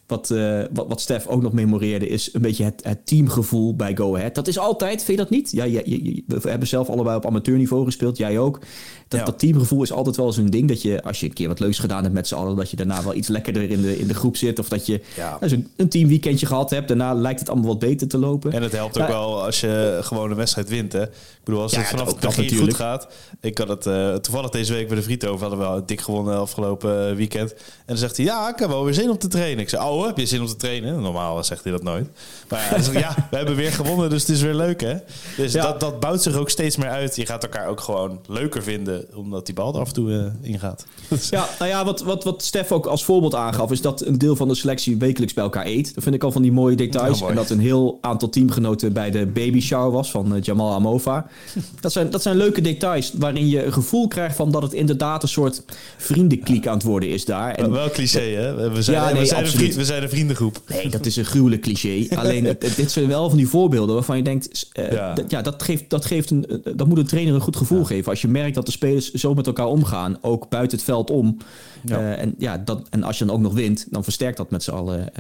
wat, 0.07 0.29
uh, 0.29 0.63
wat, 0.73 0.87
wat 0.87 1.01
Stef 1.01 1.27
ook 1.27 1.41
nog 1.41 1.53
memoreerde, 1.53 2.07
is 2.07 2.33
een 2.33 2.41
beetje 2.41 2.63
het, 2.63 2.83
het 2.83 3.05
teamgevoel 3.05 3.75
bij 3.75 3.95
Go 3.95 4.15
Ahead. 4.15 4.35
Dat 4.35 4.47
is 4.47 4.59
altijd, 4.59 5.03
vind 5.03 5.17
je 5.17 5.23
dat 5.23 5.29
niet? 5.29 5.51
Ja, 5.51 5.63
je, 5.63 5.81
je, 5.85 6.23
we 6.27 6.49
hebben 6.49 6.67
zelf 6.67 6.89
allebei 6.89 7.17
op 7.17 7.25
amateurniveau 7.25 7.85
gespeeld, 7.85 8.17
jij 8.17 8.39
ook. 8.39 8.59
Dat, 9.07 9.25
dat 9.25 9.39
teamgevoel 9.39 9.83
is 9.83 9.91
altijd 9.91 10.15
wel 10.15 10.31
zo'n 10.31 10.49
ding 10.49 10.67
dat 10.67 10.81
je, 10.81 11.03
als 11.03 11.19
je 11.19 11.25
een 11.25 11.33
keer 11.33 11.47
wat 11.47 11.59
leuks 11.59 11.79
gedaan 11.79 12.01
hebt 12.03 12.13
met 12.13 12.27
z'n 12.27 12.35
allen, 12.35 12.55
dat 12.55 12.69
je 12.69 12.75
daarna 12.75 13.03
wel 13.03 13.13
iets 13.13 13.27
lekkerder 13.27 13.69
in 13.69 13.81
de, 13.81 13.99
in 13.99 14.07
de 14.07 14.13
groep 14.13 14.37
zit. 14.37 14.59
Of 14.59 14.69
dat 14.69 14.85
je 14.85 15.01
ja. 15.15 15.37
nou, 15.39 15.65
een 15.75 15.89
teamweekendje 15.89 16.45
gehad 16.45 16.69
hebt, 16.69 16.87
daarna 16.87 17.13
lijkt 17.13 17.39
het 17.39 17.49
allemaal 17.49 17.67
wat 17.67 17.79
beter 17.79 18.07
te 18.07 18.17
lopen. 18.17 18.51
En 18.51 18.63
het 18.63 18.71
helpt 18.71 18.99
ook 18.99 19.07
wel 19.07 19.43
als 19.43 19.59
je 19.59 19.99
gewoon 20.01 20.29
een 20.31 20.37
wedstrijd 20.37 20.69
wint. 20.69 20.93
Hè? 20.93 21.03
Ik 21.03 21.43
bedoel, 21.43 21.61
als 21.61 21.75
het 21.75 21.85
vanaf 21.85 22.07
het 22.07 22.19
begin 22.19 22.57
goed 22.57 22.73
gaat. 22.73 23.07
Ik 23.41 23.57
had 23.57 23.67
het 23.67 23.85
uh, 23.85 24.13
toevallig 24.13 24.49
deze 24.49 24.73
week 24.73 24.87
bij 24.87 24.95
de 24.95 25.03
vriend 25.03 25.25
over. 25.25 25.41
Hadden 25.41 25.59
we 25.59 25.65
wel 25.65 25.85
dik 25.85 26.01
gewonnen 26.01 26.37
afgelopen 26.37 27.15
weekend. 27.15 27.53
En 27.53 27.59
dan 27.85 27.97
zegt 27.97 28.17
hij, 28.17 28.25
ja, 28.25 28.49
ik 28.49 28.59
heb 28.59 28.69
wel 28.69 28.83
weer 28.83 28.93
zin 28.93 29.09
om 29.09 29.17
te 29.17 29.27
trainen. 29.27 29.59
Ik 29.59 29.69
zei, 29.69 29.89
oh, 29.89 29.96
heb 30.05 30.17
je 30.17 30.25
zin 30.25 30.41
om 30.41 30.47
te 30.47 30.55
trainen? 30.55 31.01
Normaal 31.01 31.43
zegt 31.43 31.63
hij 31.63 31.71
dat 31.71 31.83
nooit. 31.83 32.07
Maar 32.49 32.69
hij 32.69 32.81
zegt, 32.81 32.99
ja, 32.99 33.27
we 33.29 33.37
hebben 33.37 33.55
weer 33.55 33.71
gewonnen, 33.71 34.09
dus 34.09 34.21
het 34.21 34.29
is 34.29 34.41
weer 34.41 34.53
leuk, 34.53 34.81
hè? 34.81 34.95
Dus 35.37 35.53
ja. 35.53 35.63
dat, 35.63 35.79
dat 35.79 35.99
bouwt 35.99 36.23
zich 36.23 36.35
ook 36.35 36.49
steeds 36.49 36.77
meer 36.77 36.89
uit. 36.89 37.15
Je 37.15 37.25
gaat 37.25 37.43
elkaar 37.43 37.67
ook 37.67 37.79
gewoon 37.79 38.19
leuker 38.27 38.63
vinden, 38.63 39.05
omdat 39.13 39.45
die 39.45 39.55
bal 39.55 39.73
er 39.73 39.79
af 39.79 39.87
en 39.87 39.93
toe 39.93 40.09
uh, 40.09 40.25
ingaat. 40.41 40.85
Ja, 41.29 41.47
nou 41.59 41.71
ja, 41.71 41.85
wat, 41.85 42.01
wat, 42.01 42.23
wat 42.23 42.43
Stef 42.43 42.71
ook 42.71 42.85
als 42.85 43.03
voorbeeld 43.03 43.35
aangaf, 43.35 43.71
is 43.71 43.81
dat 43.81 44.05
een 44.05 44.17
deel 44.17 44.35
van 44.35 44.47
de 44.47 44.55
selectie 44.55 44.97
wekelijks 44.97 45.33
bij 45.33 45.43
elkaar 45.43 45.65
eet. 45.65 45.95
Dat 45.95 46.03
vind 46.03 46.15
ik 46.15 46.23
al 46.23 46.31
van 46.31 46.41
die 46.41 46.51
mooie 46.51 46.75
details. 46.75 47.21
en 47.21 47.35
dat 47.35 47.49
een 47.49 47.59
heel 47.59 47.97
aantal 48.01 48.29
teamgenoten 48.29 48.93
bij 48.93 49.11
de 49.11 49.25
baby 49.25 49.61
shower 49.61 49.91
was 49.91 50.11
van 50.11 50.35
uh, 50.35 50.41
Jamal 50.41 50.73
Amova. 50.73 51.27
Dat 51.81 51.91
zijn, 51.91 52.09
dat 52.09 52.21
zijn 52.21 52.37
leuke 52.37 52.61
details 52.61 53.11
waarin 53.15 53.47
je 53.49 53.65
een 53.65 53.73
gevoel 53.73 54.07
krijgt 54.07 54.35
van 54.35 54.51
dat 54.51 54.61
het 54.61 54.73
inderdaad 54.73 55.23
een 55.23 55.29
soort 55.29 55.63
vriendenkliek 55.97 56.67
aan 56.67 56.73
het 56.73 56.83
worden 56.83 57.09
is 57.09 57.25
daar. 57.25 57.55
En, 57.55 57.71
wel 57.71 57.89
cliché, 57.89 58.19
hè? 58.19 58.69
We 58.71 58.81
zijn, 58.81 58.97
ja, 58.97 59.11
nee, 59.11 59.19
we 59.19 59.25
zijn, 59.25 59.43
een, 59.45 59.51
vriend, 59.51 59.75
we 59.75 59.85
zijn 59.88 60.03
een 60.03 60.10
vriendengroep. 60.10 60.62
Nee, 60.67 60.89
dat 60.89 61.06
is 61.06 61.15
een 61.15 61.25
gruwelijk 61.25 61.62
cliché. 61.62 62.15
Alleen, 62.15 62.46
het- 62.46 62.74
dit 62.75 62.91
zijn 62.91 63.08
wel 63.08 63.29
van 63.29 63.38
die 63.38 63.48
voorbeelden 63.48 63.96
waarvan 63.96 64.17
je 64.17 64.24
denkt... 64.24 64.70
eh, 64.72 64.91
Ja. 65.27 65.41
dat, 65.41 65.63
geeft, 65.63 65.89
dat, 65.89 66.06
geeft 66.06 66.29
een, 66.29 66.46
eh, 66.48 66.74
dat 66.75 66.88
moet 66.88 66.98
een 66.98 67.08
trainer 67.08 67.34
een 67.36 67.41
goed 67.41 67.56
gevoel 67.56 67.84
geven. 67.84 68.12
Als 68.12 68.22
je 68.22 68.27
merkt 68.27 68.56
dat 68.56 68.65
de 68.65 68.72
spelers 68.72 69.12
zo 69.12 69.34
met 69.34 69.48
elkaar 69.48 69.65
omgaan, 69.67 70.17
ook 70.22 70.50
buiten 70.50 70.77
het 70.77 70.86
veld 70.86 71.10
om. 71.10 71.38
Ja. 71.84 71.98
Eh, 72.00 72.22
en, 72.22 72.36
ja, 72.38 72.58
dat, 72.58 72.88
en 72.89 73.03
als 73.03 73.17
je 73.17 73.25
dan 73.25 73.36
ook 73.36 73.41
nog 73.41 73.53
wint, 73.53 73.88
dan 73.89 74.03
versterkt 74.03 74.38
dat 74.38 74.51
met 74.51 74.63
z'n 74.63 74.72
allen, 74.72 75.12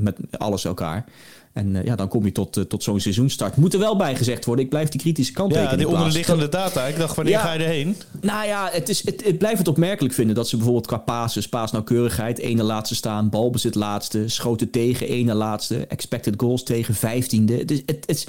met 0.00 0.16
alles 0.38 0.64
elkaar. 0.64 1.04
En 1.52 1.76
eh, 1.76 1.84
ja, 1.84 1.96
dan 1.96 2.08
kom 2.08 2.24
je 2.24 2.32
tot, 2.32 2.56
eh, 2.56 2.64
tot 2.64 2.82
zo'n 2.82 3.00
seizoenstart. 3.00 3.56
Moet 3.56 3.72
er 3.74 3.78
wel 3.78 3.96
bij 3.96 4.16
gezegd 4.16 4.44
worden, 4.44 4.64
ik 4.64 4.70
blijf 4.70 4.88
die 4.88 5.00
kritische 5.00 5.32
kant 5.32 5.54
Ja, 5.54 5.76
die 5.76 5.88
onderliggende 5.88 6.48
data. 6.48 6.84
Ik 6.86 6.98
dacht, 6.98 7.16
wanneer 7.16 7.34
Ja. 7.34 7.40
ga 7.40 7.52
je 7.52 7.58
erheen? 7.64 7.96
Nou 8.20 8.46
ja, 8.46 8.68
het, 8.72 8.88
is, 8.88 9.04
het, 9.06 9.26
ik 9.26 9.38
blijf 9.38 9.58
het 9.58 9.68
opmerkelijk 9.68 10.14
vinden 10.14 10.34
dat 10.34 10.48
ze 10.48 10.54
bijvoorbeeld 10.56 10.86
qua 10.86 10.96
pases, 10.96 11.48
paasnauwkeurigheid, 11.48 12.38
ene 12.38 12.62
laatste 12.62 12.94
staan, 12.94 13.28
balbezit 13.30 13.74
laatste, 13.74 14.28
schoten 14.28 14.70
tegen, 14.70 15.08
ene 15.08 15.34
laatste, 15.34 15.86
expected 15.86 16.34
goals 16.36 16.62
tegen, 16.62 16.94
vijftiende. 16.94 17.56
Het, 17.56 17.70
is, 17.70 17.82
het, 17.86 18.04
het, 18.06 18.26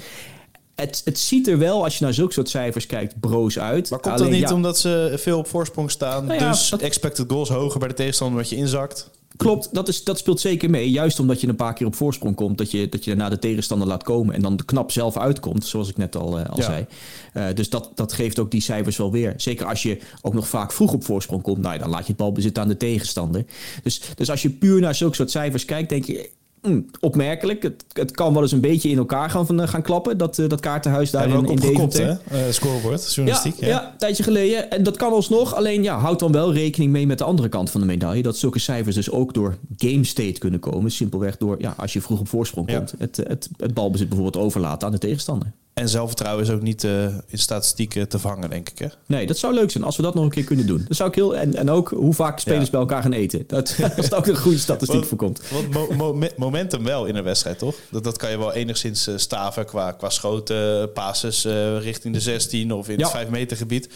het, 0.74 1.02
het 1.04 1.18
ziet 1.18 1.48
er 1.48 1.58
wel, 1.58 1.84
als 1.84 1.98
je 1.98 2.04
naar 2.04 2.14
zulke 2.14 2.32
soort 2.32 2.48
cijfers 2.48 2.86
kijkt, 2.86 3.20
broos 3.20 3.58
uit. 3.58 3.90
Maar 3.90 3.98
komt 4.00 4.14
Alleen, 4.14 4.30
dat 4.30 4.38
niet 4.40 4.48
ja, 4.48 4.54
omdat 4.54 4.78
ze 4.78 5.12
veel 5.16 5.38
op 5.38 5.46
voorsprong 5.46 5.90
staan? 5.90 6.24
Nou 6.24 6.40
ja, 6.40 6.50
dus 6.50 6.68
dat- 6.68 6.80
expected 6.80 7.24
goals 7.30 7.48
hoger 7.48 7.78
bij 7.78 7.88
de 7.88 7.94
tegenstander 7.94 8.36
omdat 8.36 8.50
je 8.50 8.56
inzakt? 8.56 9.10
Klopt, 9.36 9.68
dat, 9.74 9.88
is, 9.88 10.04
dat 10.04 10.18
speelt 10.18 10.40
zeker 10.40 10.70
mee. 10.70 10.90
Juist 10.90 11.20
omdat 11.20 11.40
je 11.40 11.48
een 11.48 11.56
paar 11.56 11.74
keer 11.74 11.86
op 11.86 11.94
voorsprong 11.94 12.36
komt, 12.36 12.58
dat 12.58 12.70
je, 12.70 12.88
dat 12.88 13.04
je 13.04 13.10
daarna 13.10 13.28
de 13.28 13.38
tegenstander 13.38 13.88
laat 13.88 14.02
komen 14.02 14.34
en 14.34 14.42
dan 14.42 14.56
de 14.56 14.64
knap 14.64 14.90
zelf 14.92 15.16
uitkomt, 15.16 15.66
zoals 15.66 15.88
ik 15.88 15.96
net 15.96 16.16
al, 16.16 16.38
eh, 16.38 16.50
al 16.50 16.56
Ja. 16.58 16.64
zei. 16.64 16.86
Eh, 17.32 17.46
dus 17.54 17.68
dat, 17.70 17.90
dat 17.94 18.12
geeft 18.12 18.38
ook 18.38 18.50
die 18.50 18.60
cijfers 18.60 18.96
wel 18.96 19.12
weer. 19.12 19.34
Zeker 19.36 19.66
als 19.66 19.82
je 19.82 19.98
ook 20.22 20.34
nog 20.34 20.48
vaak 20.48 20.72
vroeg 20.72 20.92
op 20.92 21.04
voorsprong 21.04 21.42
komt, 21.42 21.58
nou 21.58 21.74
ja, 21.74 21.80
dan 21.80 21.90
laat 21.90 22.00
je 22.00 22.06
het 22.06 22.16
balbezit 22.16 22.58
aan 22.58 22.68
de 22.68 22.76
tegenstander. 22.76 23.44
Dus, 23.82 24.00
dus 24.14 24.30
als 24.30 24.42
je 24.42 24.50
puur 24.50 24.80
naar 24.80 24.94
zulke 24.94 25.14
soort 25.14 25.30
cijfers 25.30 25.64
kijkt, 25.64 25.88
denk 25.88 26.04
je. 26.04 26.30
Hm, 26.64 26.80
opmerkelijk. 27.00 27.62
Het, 27.62 27.84
het 27.92 28.10
kan 28.10 28.32
wel 28.32 28.42
eens 28.42 28.52
een 28.52 28.60
beetje 28.60 28.88
in 28.88 28.98
elkaar 28.98 29.30
gaan, 29.30 29.46
van, 29.46 29.60
eh, 29.60 29.68
gaan 29.68 29.82
klappen. 29.82 30.18
Dat, 30.18 30.38
eh, 30.38 30.48
dat 30.48 30.60
kaartenhuis 30.60 31.10
daar 31.10 31.28
in, 31.28 31.46
in 31.46 31.56
Deventer. 31.56 32.06
hè? 32.06 32.46
Eh, 32.46 32.52
scorebord, 32.52 33.14
journalistiek. 33.14 33.60
Ja, 33.60 33.66
ja. 33.66 33.92
een 33.92 33.98
tijdje 33.98 34.22
geleden. 34.22 34.70
En 34.70 34.82
dat 34.82 34.96
kan 34.96 35.12
alsnog. 35.12 35.54
Alleen 35.54 35.82
ja, 35.82 35.98
houd 35.98 36.18
dan 36.18 36.32
wel 36.32 36.52
rekening 36.52 36.92
mee 36.92 37.06
met 37.06 37.18
de 37.18 37.24
andere 37.24 37.48
kant 37.48 37.70
van 37.70 37.80
de 37.80 37.86
medaille. 37.86 38.22
Dat 38.22 38.36
zulke 38.36 38.58
cijfers 38.58 38.94
dus 38.94 39.10
ook 39.10 39.34
door 39.34 39.56
game 39.76 40.04
state 40.04 40.38
kunnen 40.38 40.60
komen. 40.60 40.90
Simpelweg 40.90 41.36
door, 41.36 41.56
ja, 41.58 41.74
als 41.76 41.92
je 41.92 42.00
vroeg 42.00 42.20
op 42.20 42.28
voorsprong 42.28 42.70
Ja. 42.70 42.76
komt, 42.76 42.94
het, 42.98 43.16
het, 43.16 43.48
het 43.56 43.74
balbezit 43.74 44.08
bijvoorbeeld 44.08 44.44
overlaten 44.44 44.86
aan 44.86 44.92
de 44.92 44.98
tegenstander. 44.98 45.52
En 45.74 45.88
zelfvertrouwen 45.88 46.44
is 46.44 46.50
ook 46.50 46.62
niet 46.62 46.84
eh, 46.84 47.04
in 47.04 47.38
statistieken 47.38 48.08
te 48.08 48.18
vangen, 48.18 48.50
denk 48.50 48.68
ik. 48.68 48.78
Hè? 48.78 48.86
Nee, 49.06 49.26
dat 49.26 49.38
zou 49.38 49.54
leuk 49.54 49.70
zijn 49.70 49.84
als 49.84 49.96
we 49.96 50.02
dat 50.02 50.14
nog 50.14 50.24
een 50.24 50.30
keer 50.30 50.44
kunnen 50.44 50.66
doen. 50.66 50.84
Dat 50.88 50.96
zou 50.96 51.08
ik 51.08 51.14
heel, 51.14 51.36
en, 51.36 51.54
en 51.54 51.70
ook 51.70 51.88
hoe 51.88 52.14
vaak 52.14 52.38
spelers 52.38 52.64
Ja. 52.64 52.70
bij 52.70 52.80
elkaar 52.80 53.02
gaan 53.02 53.12
eten. 53.12 53.44
Dat, 53.46 53.76
als 53.96 54.06
er 54.10 54.16
ook 54.16 54.26
een 54.26 54.36
goede 54.36 54.58
statistiek 54.58 54.96
Want- 54.96 55.08
voor 55.08 55.18
komt. 55.18 55.40
Want 55.50 55.70
mo- 55.96 56.12
mo- 56.12 56.28
momentum 56.36 56.84
wel 56.84 57.04
in 57.06 57.16
een 57.16 57.22
wedstrijd, 57.24 57.58
toch? 57.58 57.74
Dat, 57.90 58.04
dat 58.04 58.16
kan 58.16 58.30
je 58.30 58.38
wel 58.38 58.52
enigszins 58.52 59.06
eh, 59.06 59.14
staven 59.16 59.66
qua, 59.66 59.92
qua 59.92 60.10
schoten, 60.10 60.92
passes 60.92 61.44
eh, 61.44 61.78
richting 61.78 62.14
de 62.14 62.20
16 62.20 62.72
of 62.72 62.88
in 62.88 62.98
Ja. 62.98 63.02
het 63.04 63.12
5 63.12 63.28
meter 63.28 63.56
gebied. 63.56 63.88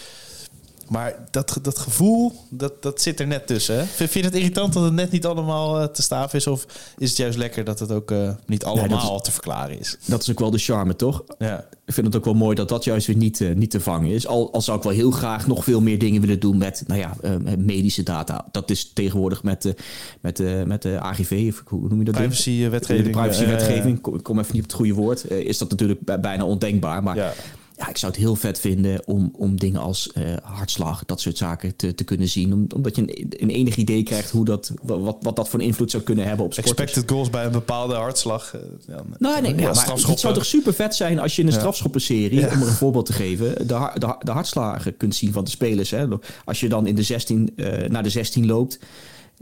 Maar 0.89 1.15
dat, 1.31 1.59
dat 1.63 1.79
gevoel, 1.79 2.33
dat, 2.51 2.83
dat 2.83 3.01
zit 3.03 3.21
er 3.21 3.27
net 3.27 3.47
tussen. 3.47 3.77
Hè? 3.79 3.85
Vind 3.85 4.13
je 4.13 4.21
het 4.23 4.35
irritant 4.35 4.73
dat 4.73 4.83
het 4.83 4.93
net 4.93 5.11
niet 5.11 5.27
allemaal 5.27 5.81
eh, 5.81 5.87
te 5.87 6.03
staven 6.03 6.39
is? 6.39 6.47
Of 6.47 6.67
is 6.99 7.09
het 7.09 7.19
juist 7.19 7.39
lekker 7.39 7.65
dat 7.65 7.79
het 7.79 7.93
ook 7.93 8.11
eh, 8.11 8.31
niet 8.47 8.65
allemaal 8.65 9.21
te 9.21 9.33
verklaren 9.33 9.79
is? 9.79 9.97
Dat 10.05 10.23
is 10.23 10.31
ook 10.31 10.39
wel 10.39 10.51
de 10.51 10.59
charme, 10.59 10.97
toch? 10.97 11.23
Ja. 11.39 11.67
Ik 11.87 11.95
vind 11.95 12.07
het 12.07 12.17
ook 12.17 12.25
wel 12.25 12.35
mooi 12.35 12.55
dat 12.55 12.69
dat 12.69 12.85
juist 12.85 13.07
weer 13.07 13.17
niet, 13.17 13.41
eh, 13.41 13.55
niet 13.55 13.71
te 13.71 13.81
vangen 13.81 14.11
is. 14.11 14.27
Al, 14.27 14.53
al 14.53 14.63
zou 14.63 14.77
ik 14.79 14.83
wel 14.83 14.93
heel 14.93 15.11
graag 15.11 15.47
nog 15.47 15.65
veel 15.65 15.81
meer 15.81 15.99
dingen 15.99 16.21
willen 16.21 16.41
doen 16.41 16.59
met 16.59 16.83
nou 16.87 17.01
ja, 17.01 17.17
medische 17.59 18.03
data. 18.03 18.47
Dat 18.51 18.71
is 18.71 18.91
tegenwoordig 18.93 19.43
met, 19.43 19.63
de 19.63 19.75
met, 20.21 20.67
met 20.67 20.83
de 20.83 21.01
AGV, 21.01 21.47
of 21.53 21.63
hoe 21.67 21.89
noem 21.89 21.99
je 21.99 22.05
dat? 22.05 22.15
Privacy-wetgeving. 22.15 23.05
De 23.05 23.11
privacywetgeving, 23.21 23.97
ik 23.97 24.23
kom- 24.23 24.39
even 24.39 24.55
niet 24.55 24.63
op 24.63 24.69
het 24.69 24.73
goede 24.79 24.93
woord. 24.95 25.31
is 25.31 25.59
dat 25.59 25.71
natuurlijk 25.71 26.01
bij- 26.01 26.21
bijna 26.21 26.45
ondenkbaar. 26.45 27.03
Maar 27.03 27.17
Ja. 27.17 27.33
Ja. 27.79 27.89
ik 27.89 27.97
zou 27.97 28.13
het 28.13 28.21
heel 28.21 28.37
vet 28.37 28.61
vinden 28.61 29.07
om, 29.07 29.31
om 29.37 29.57
dingen 29.57 29.81
als 29.81 30.13
eh, 30.13 30.23
hartslag, 30.43 31.05
dat 31.05 31.21
soort 31.21 31.37
zaken 31.37 31.77
te, 31.77 31.95
te 31.95 32.05
kunnen 32.05 32.29
zien. 32.29 32.53
Om- 32.53 32.67
omdat 32.75 32.97
je 32.97 33.03
een, 33.03 33.27
een 33.43 33.51
enig 33.51 33.77
idee 33.77 34.03
krijgt 34.03 34.31
hoe 34.31 34.45
dat, 34.45 34.73
wat, 34.83 35.17
wat 35.21 35.37
dat 35.37 35.49
voor 35.49 35.61
een 35.61 35.67
invloed 35.67 35.91
zou 35.91 36.03
kunnen 36.03 36.27
hebben 36.27 36.45
op 36.45 36.53
sporters. 36.53 36.77
Expected 36.81 37.11
goals 37.11 37.31
bij 37.31 37.45
een 37.45 37.53
bepaalde 37.53 37.95
hartslag. 37.95 38.55
eh, 38.55 38.61
ja, 38.87 39.03
Nou, 39.19 39.41
nee, 39.43 39.51
ja, 39.55 39.57
ja, 39.61 39.65
maar 39.65 39.75
strafschoppen. 39.75 40.11
het 40.11 40.21
zou 40.21 40.35
toch 40.35 40.45
super 40.45 40.75
vet 40.75 40.95
zijn 40.95 41.19
als 41.19 41.37
je 41.37 41.43
in 41.43 41.49
een 41.49 41.55
strafschoppenserie, 41.55 42.41
om 42.41 42.61
er 42.61 42.67
een 42.67 42.73
voorbeeld 42.73 43.07
te 43.07 43.13
geven, 43.13 43.67
de, 43.67 43.91
de, 43.99 44.15
de 44.19 44.31
hartslagen 44.31 44.97
kunt 44.97 45.15
zien 45.15 45.33
van 45.33 45.45
de 45.45 45.51
spelers. 45.51 45.91
Hè. 45.91 46.07
Als 46.45 46.61
je 46.61 46.69
dan 46.69 46.87
in 46.87 46.95
de 46.95 47.03
16, 47.03 47.53
eh, 47.57 47.89
naar 47.89 48.03
de 48.03 48.11
16 48.11 48.47
loopt, 48.47 48.79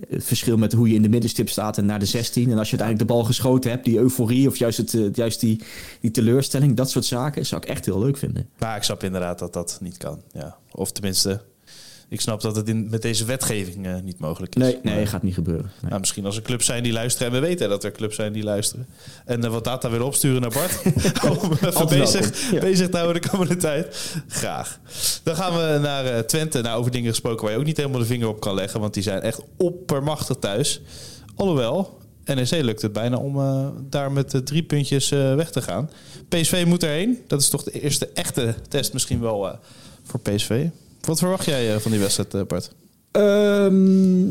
het 0.09 0.25
verschil 0.25 0.57
met 0.57 0.73
hoe 0.73 0.89
je 0.89 0.95
in 0.95 1.03
de 1.03 1.09
middenstip 1.09 1.49
staat 1.49 1.79
en 1.79 1.87
naar 1.87 1.99
de 1.99 2.07
16. 2.07 2.51
En 2.51 2.59
als 2.59 2.71
je 2.71 2.77
uiteindelijk 2.79 3.09
de 3.09 3.15
bal 3.15 3.25
geschoten 3.25 3.71
hebt, 3.71 3.85
die 3.85 3.99
euforie 3.99 4.49
of 4.49 4.57
juist, 4.57 4.79
het, 4.79 4.95
eh, 4.95 5.13
juist 5.13 5.41
die, 5.41 5.63
die 6.01 6.11
teleurstelling, 6.11 6.77
dat 6.77 6.91
soort 6.91 7.05
zaken, 7.05 7.47
zou 7.47 7.63
ik 7.63 7.69
echt 7.69 7.85
heel 7.85 7.99
leuk 7.99 8.17
vinden. 8.17 8.49
Maar 8.59 8.77
ik 8.77 8.83
snap 8.83 9.03
inderdaad 9.03 9.39
dat 9.39 9.53
dat 9.53 9.79
niet 9.81 9.97
kan. 9.97 10.23
Ja. 10.33 10.57
Of 10.73 10.93
tenminste, 10.93 11.41
ik 12.09 12.21
snap 12.21 12.41
dat 12.41 12.57
het 12.57 12.69
in, 12.69 12.89
met 12.91 13.03
deze 13.03 13.25
wetgeving 13.25 13.87
eh, 13.87 13.95
niet 14.03 14.19
mogelijk 14.19 14.55
is. 14.55 14.63
Nee, 14.63 14.79
nee 14.83 14.97
Maar, 14.97 15.07
gaat 15.07 15.23
niet 15.23 15.35
gebeuren. 15.35 15.71
Nee. 15.81 15.89
nou, 15.89 16.01
misschien 16.01 16.27
als 16.27 16.37
er 16.37 16.43
clubs 16.43 16.67
zijn 16.67 16.83
die 16.83 16.93
luisteren. 16.93 17.33
En 17.33 17.41
we 17.41 17.47
weten 17.47 17.69
dat 17.69 17.85
er 17.85 17.93
clubs 17.93 18.17
zijn 18.17 18.33
die 18.33 18.43
luisteren. 18.43 18.87
En 19.25 19.45
eh, 19.45 19.51
wat 19.51 19.65
data 19.65 19.91
willen 19.91 20.07
opsturen 20.07 20.41
naar 20.41 20.51
Bart. 20.51 20.83
om 21.43 21.53
even 21.53 21.89
bezig, 21.89 22.51
ja. 22.51 22.61
bezig 22.61 22.89
te 22.89 22.97
houden 22.97 23.23
de 23.23 23.29
komende 23.29 23.57
tijd. 23.57 24.15
Graag. 24.29 24.81
Dan 25.23 25.37
gaan 25.37 25.53
we 25.53 25.79
naar 25.83 26.05
eh, 26.05 26.19
Twente. 26.19 26.61
Nou, 26.61 26.79
over 26.79 26.91
dingen 26.91 27.11
gesproken 27.11 27.43
waar 27.43 27.53
je 27.53 27.59
ook 27.59 27.65
niet 27.65 27.77
helemaal 27.77 28.01
de 28.01 28.07
vinger 28.07 28.29
op 28.29 28.41
kan 28.41 28.55
leggen. 28.55 28.81
Want 28.81 28.95
die 28.95 29.03
zijn 29.03 29.21
echt 29.21 29.43
oppermachtig 29.57 30.37
thuis. 30.37 30.81
Alhoewel, 31.35 31.99
NEC 32.35 32.51
lukt 32.51 32.83
het 32.83 32.93
bijna 32.93 33.17
om 33.17 33.39
eh, 33.39 33.69
daar 33.89 34.13
met 34.13 34.35
eh, 34.35 34.41
drie 34.41 34.63
puntjes 34.63 35.11
eh, 35.11 35.35
weg 35.35 35.51
te 35.51 35.63
gaan. 35.63 35.91
PSV 36.29 36.65
moet 36.67 36.83
erheen. 36.83 37.19
Dat 37.27 37.41
is 37.41 37.49
toch 37.49 37.63
de 37.63 37.81
eerste 37.81 38.09
echte 38.15 38.55
test 38.69 38.93
misschien 38.93 39.21
wel 39.21 39.49
eh, 39.49 39.55
voor 40.03 40.21
PSV. 40.21 40.67
Wat 41.01 41.19
verwacht 41.19 41.45
jij 41.45 41.75
eh, 41.75 41.81
van 41.81 41.91
die 41.91 42.01
wedstrijd, 42.01 42.35
eh, 42.35 42.43
Bart? 42.47 42.71
Ehm, 43.11 44.27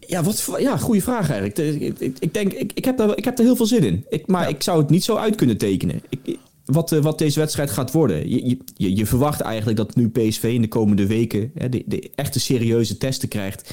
ja, 0.00 0.22
wat, 0.22 0.48
ja, 0.58 0.76
goede 0.76 1.00
vraag 1.02 1.30
eigenlijk. 1.30 1.58
Ik, 1.82 1.98
ik, 2.00 2.16
ik 2.18 2.34
denk, 2.34 2.52
ik, 2.52 2.72
ik, 2.74 2.84
heb 2.84 2.96
daar, 2.96 3.16
ik 3.16 3.24
heb 3.24 3.38
er 3.38 3.44
heel 3.44 3.56
veel 3.56 3.66
zin 3.66 3.82
in. 3.84 4.04
Ik, 4.08 4.26
maar 4.26 4.42
Ja. 4.42 4.48
ik 4.48 4.62
zou 4.62 4.78
het 4.80 4.90
niet 4.90 5.04
zo 5.04 5.16
uit 5.16 5.34
kunnen 5.34 5.56
tekenen. 5.56 6.02
Ik, 6.08 6.36
wat, 6.64 6.92
eh, 6.92 6.98
wat 7.00 7.18
deze 7.18 7.38
wedstrijd 7.40 7.70
gaat 7.70 7.92
worden. 7.92 8.28
Je, 8.30 8.48
je- 8.48 8.58
je, 8.76 8.96
je 8.96 9.06
verwacht 9.06 9.40
eigenlijk 9.40 9.76
dat 9.76 9.96
nu 9.96 10.08
PSV 10.08 10.42
in 10.54 10.62
de 10.62 10.68
komende 10.68 11.06
weken 11.06 11.50
hè, 11.54 11.68
de, 11.68 11.82
de 11.86 12.10
echte 12.14 12.40
serieuze 12.40 12.96
testen 12.98 13.28
krijgt. 13.28 13.70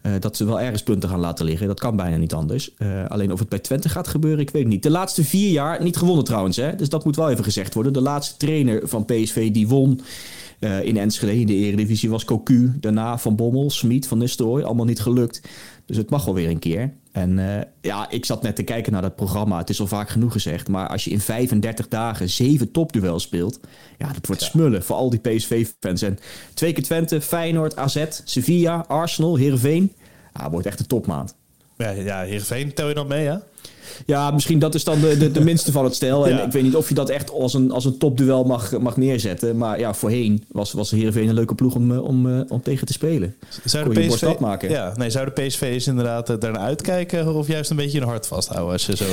Eh, 0.00 0.12
dat 0.18 0.36
ze 0.36 0.44
wel 0.44 0.60
ergens 0.60 0.82
punten 0.82 1.08
gaan 1.08 1.20
laten 1.20 1.44
liggen. 1.44 1.66
Dat 1.66 1.80
kan 1.80 1.96
bijna 1.96 2.16
niet 2.16 2.34
anders. 2.34 2.74
Eh, 2.74 3.06
alleen 3.06 3.32
of 3.32 3.38
het 3.38 3.48
bij 3.48 3.58
Twente 3.58 3.88
gaat 3.88 4.08
gebeuren, 4.08 4.40
ik 4.40 4.50
weet 4.50 4.66
niet. 4.66 4.82
De 4.82 4.90
laatste 4.90 5.24
vier 5.24 5.50
jaar, 5.50 5.82
niet 5.82 5.96
gewonnen 5.96 6.24
trouwens. 6.24 6.56
Hè? 6.56 6.74
Dus 6.74 6.88
dat 6.88 7.04
moet 7.04 7.16
wel 7.16 7.30
even 7.30 7.44
gezegd 7.44 7.74
worden. 7.74 7.92
De 7.92 8.00
laatste 8.00 8.36
trainer 8.36 8.88
van 8.88 9.04
PSV 9.04 9.50
die 9.50 9.68
won 9.68 10.00
eh, 10.58 10.82
in 10.82 10.96
Enschede 10.96 11.40
in 11.40 11.46
de 11.46 11.54
Eredivisie 11.54 12.10
was 12.10 12.24
Cocu. 12.24 12.72
Daarna 12.80 13.18
Van 13.18 13.36
Bommel, 13.36 13.70
Smit, 13.70 14.06
Van 14.06 14.18
Nistelrooy. 14.18 14.62
Allemaal 14.62 14.84
niet 14.84 15.00
gelukt. 15.00 15.42
Dus 15.86 15.96
het 15.96 16.10
mag 16.10 16.24
wel 16.24 16.34
weer 16.34 16.50
een 16.50 16.58
keer. 16.58 16.92
En 17.18 17.38
eh, 17.38 17.64
ja, 17.80 18.10
ik 18.10 18.24
zat 18.24 18.42
net 18.42 18.56
te 18.56 18.62
kijken 18.62 18.92
naar 18.92 19.02
dat 19.02 19.16
programma. 19.16 19.58
Het 19.58 19.70
is 19.70 19.80
al 19.80 19.86
vaak 19.86 20.08
genoeg 20.08 20.32
gezegd. 20.32 20.68
Maar 20.68 20.88
als 20.88 21.04
je 21.04 21.10
in 21.10 21.20
35 21.20 21.88
dagen 21.88 22.28
zeven 22.28 22.70
topduels 22.70 23.22
speelt... 23.22 23.60
ja, 23.98 24.12
dat 24.12 24.26
wordt 24.26 24.42
smullen 24.42 24.84
voor 24.84 24.96
al 24.96 25.10
die 25.10 25.20
PSV-fans. 25.20 26.02
En 26.02 26.18
twee 26.54 26.72
keer 26.72 26.82
Twente, 26.82 27.20
Feyenoord, 27.20 27.76
AZ, 27.76 28.04
Sevilla, 28.24 28.84
Arsenal, 28.88 29.36
Heerenveen. 29.36 29.92
Ja, 30.34 30.50
wordt 30.50 30.66
echt 30.66 30.80
een 30.80 30.86
topmaand. 30.86 31.34
Ja, 31.76 31.90
ja 31.90 32.20
Heerenveen, 32.20 32.74
tel 32.74 32.88
je 32.88 32.94
dat 32.94 33.08
mee, 33.08 33.22
ja? 33.22 33.42
Ja, 34.06 34.30
misschien 34.30 34.58
dat 34.58 34.74
is 34.74 34.84
dan 34.84 35.00
de, 35.00 35.16
de, 35.18 35.30
de 35.32 35.40
minste 35.44 35.72
van 35.72 35.84
het 35.84 35.94
stel. 35.94 36.26
En 36.26 36.36
Ja. 36.36 36.42
ik 36.44 36.52
weet 36.52 36.62
niet 36.62 36.76
of 36.76 36.88
je 36.88 36.94
dat 36.94 37.08
echt 37.08 37.30
als 37.30 37.54
een, 37.54 37.70
als 37.70 37.84
een 37.84 37.98
topduel 37.98 38.44
mag, 38.44 38.78
mag 38.78 38.96
neerzetten. 38.96 39.56
Maar 39.56 39.78
ja, 39.78 39.94
voorheen 39.94 40.44
was, 40.48 40.72
was 40.72 40.90
Heerenveen 40.90 41.28
een 41.28 41.34
leuke 41.34 41.54
ploeg 41.54 41.74
om, 41.74 41.92
eh, 41.92 42.04
om, 42.04 42.38
eh, 42.38 42.40
om 42.48 42.62
tegen 42.62 42.86
te 42.86 42.92
spelen. 42.92 43.34
Zou 43.64 43.84
Kon 43.84 43.94
de 43.94 44.00
PSV, 44.06 44.22
nat 44.22 44.40
maken. 44.40 44.70
Ja, 44.70 44.92
nee, 44.96 45.10
zou 45.10 45.30
de 45.34 45.42
PSV's 45.42 45.86
inderdaad 45.86 46.30
eh, 46.30 46.36
daarnaar 46.38 46.62
uitkijken 46.62 47.34
of 47.34 47.46
juist 47.46 47.70
een 47.70 47.76
beetje 47.76 47.98
hun 47.98 48.08
hart 48.08 48.26
vasthouden 48.26 48.72
als 48.72 48.86
je 48.86 48.96
zo'n 48.96 49.06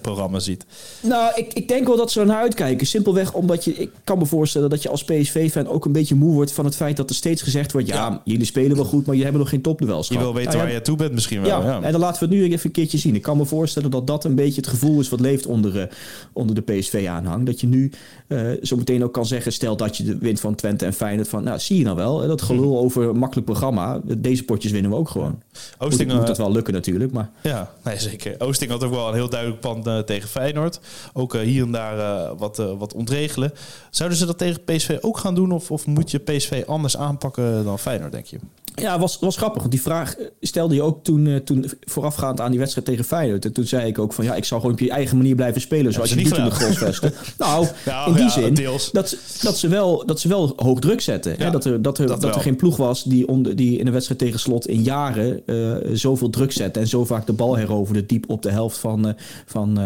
programma 0.00 0.38
ziet? 0.38 0.64
Nou, 1.00 1.32
ik, 1.34 1.52
ik 1.52 1.68
denk 1.68 1.86
wel 1.86 1.96
dat 1.96 2.10
ze 2.10 2.20
er 2.20 2.26
naar 2.26 2.40
uitkijken. 2.42 2.86
Simpelweg 2.86 3.32
omdat 3.32 3.64
je, 3.64 3.74
ik 3.74 3.90
kan 4.04 4.18
me 4.18 4.26
voorstellen 4.26 4.70
dat 4.70 4.82
je 4.82 4.88
als 4.88 5.04
PSV-fan 5.04 5.68
ook 5.68 5.84
een 5.84 5.92
beetje 5.92 6.14
moe 6.14 6.32
wordt 6.34 6.52
van 6.52 6.64
het 6.64 6.76
feit 6.76 6.96
dat 6.96 7.08
er 7.10 7.14
steeds 7.16 7.42
gezegd 7.42 7.72
wordt: 7.72 7.88
ja, 7.88 7.94
Ja. 7.94 8.20
jullie 8.24 8.46
spelen 8.46 8.76
wel 8.76 8.84
goed, 8.84 9.06
maar 9.06 9.16
je 9.16 9.22
hebben 9.22 9.40
nog 9.40 9.50
geen 9.50 9.62
topduels. 9.62 10.08
Je 10.08 10.18
wil 10.18 10.34
weten 10.34 10.48
Nou 10.48 10.58
waar 10.62 10.68
ja, 10.68 10.74
je 10.74 10.82
toe 10.82 10.96
bent 10.96 11.12
misschien 11.12 11.40
wel. 11.42 11.60
Ja, 11.62 11.66
Ja, 11.66 11.82
en 11.82 11.92
dan 11.92 12.00
laten 12.00 12.28
we 12.28 12.34
het 12.34 12.44
nu 12.44 12.52
even 12.52 12.60
een 12.66 12.70
keertje 12.72 12.98
zien. 12.98 13.14
Ik 13.14 13.22
kan 13.22 13.36
me 13.36 13.44
voorstellen 13.44 13.90
dat 13.90 14.06
dat 14.06 14.19
een 14.24 14.34
beetje 14.34 14.60
het 14.60 14.70
gevoel 14.70 15.00
is 15.00 15.08
wat 15.08 15.20
leeft 15.20 15.46
onder, 15.46 15.80
eh, 15.80 15.86
onder 16.32 16.54
de 16.54 16.60
PSV-aanhang. 16.60 17.46
Dat 17.46 17.60
je 17.60 17.66
nu 17.66 17.92
eh, 18.26 18.50
zo 18.62 18.76
meteen 18.76 19.04
ook 19.04 19.12
kan 19.12 19.26
zeggen, 19.26 19.52
stel 19.52 19.76
dat 19.76 19.96
je 19.96 20.04
de 20.04 20.18
wint 20.18 20.40
van 20.40 20.54
Twente 20.54 20.84
en 20.84 20.92
Feyenoord, 20.92 21.28
van 21.28 21.44
nou 21.44 21.58
zie 21.58 21.78
je 21.78 21.84
nou 21.84 21.96
wel, 21.96 22.26
dat 22.26 22.42
gelul 22.42 22.78
over 22.78 23.08
een 23.08 23.18
makkelijk 23.18 23.46
programma. 23.46 24.00
Deze 24.18 24.44
potjes 24.44 24.72
winnen 24.72 24.90
we 24.90 24.96
ook 24.96 25.08
gewoon. 25.08 25.42
Oosting, 25.78 26.08
moet, 26.08 26.18
moet 26.18 26.26
dat 26.26 26.38
wel 26.38 26.52
lukken 26.52 26.74
natuurlijk, 26.74 27.12
maar 27.12 27.30
Ja, 27.42 27.70
nee, 27.84 27.98
zeker. 27.98 28.34
Oosting 28.38 28.70
had 28.70 28.84
ook 28.84 28.94
wel 28.94 29.08
een 29.08 29.14
heel 29.14 29.30
duidelijk 29.30 29.60
plan 29.60 29.86
eh, 29.86 29.98
tegen 29.98 30.28
Feyenoord. 30.28 30.80
Ook 31.12 31.36
hier 31.36 31.62
en 31.62 31.72
daar 31.72 32.36
wat, 32.36 32.56
wat 32.56 32.94
ontregelen. 32.94 33.52
Zouden 33.90 34.18
ze 34.18 34.26
dat 34.26 34.38
tegen 34.38 34.64
PSV 34.64 34.98
ook 35.00 35.18
gaan 35.18 35.34
doen? 35.34 35.52
Of, 35.52 35.70
of 35.70 35.86
moet 35.86 36.10
je 36.10 36.18
PSV 36.18 36.62
anders 36.66 36.96
aanpakken 36.96 37.64
dan 37.64 37.78
Feyenoord, 37.78 38.12
denk 38.12 38.26
je? 38.26 38.38
Ja, 38.80 38.98
was, 38.98 39.18
was 39.20 39.36
grappig. 39.36 39.60
Want 39.60 39.72
die 39.72 39.82
vraag 39.82 40.14
stelde 40.40 40.74
je 40.74 40.82
ook 40.82 41.04
toen, 41.04 41.26
uh, 41.26 41.36
toen 41.36 41.70
voorafgaand 41.80 42.40
aan 42.40 42.50
die 42.50 42.58
wedstrijd 42.58 42.86
tegen 42.86 43.04
Feyenoord. 43.04 43.44
En 43.44 43.52
toen 43.52 43.64
zei 43.64 43.86
ik 43.86 43.98
ook 43.98 44.12
van 44.12 44.24
ja, 44.24 44.34
ik 44.34 44.44
zou 44.44 44.60
gewoon 44.60 44.76
op 44.76 44.82
je 44.82 44.90
eigen 44.90 45.16
manier 45.16 45.34
blijven 45.34 45.60
spelen. 45.60 45.92
Zoals 45.92 46.10
je 46.10 46.16
doet 46.16 46.36
in 46.36 46.44
de 46.44 46.50
Grosvesten. 46.50 47.12
nou, 47.38 47.66
nou, 47.86 48.08
in 48.08 48.14
die 48.14 48.22
ja, 48.22 48.30
zin 48.30 48.54
dat, 48.92 49.16
dat, 49.42 49.58
ze 49.58 49.68
wel, 49.68 50.06
dat 50.06 50.20
ze 50.20 50.28
wel 50.28 50.52
hoog 50.56 50.78
druk 50.78 51.00
zetten. 51.00 51.34
Ja, 51.38 51.44
hè? 51.44 51.50
Dat, 51.50 51.64
er, 51.64 51.82
dat, 51.82 51.98
er, 51.98 52.06
dat, 52.06 52.24
er 52.24 52.40
geen 52.40 52.56
ploeg 52.56 52.76
was 52.76 53.04
die, 53.04 53.28
onder, 53.28 53.56
die 53.56 53.78
in 53.78 53.84
de 53.84 53.90
wedstrijd 53.90 54.20
tegen 54.20 54.40
slot 54.40 54.66
in 54.66 54.82
jaren 54.82 55.42
uh, 55.46 55.76
zoveel 55.92 56.30
druk 56.30 56.52
zette. 56.52 56.80
En 56.80 56.86
zo 56.86 57.04
vaak 57.04 57.26
de 57.26 57.32
bal 57.32 57.56
heroverde 57.56 58.06
diep 58.06 58.30
op 58.30 58.42
de 58.42 58.50
helft 58.50 58.78
van, 58.78 59.06
uh, 59.06 59.12
van 59.46 59.78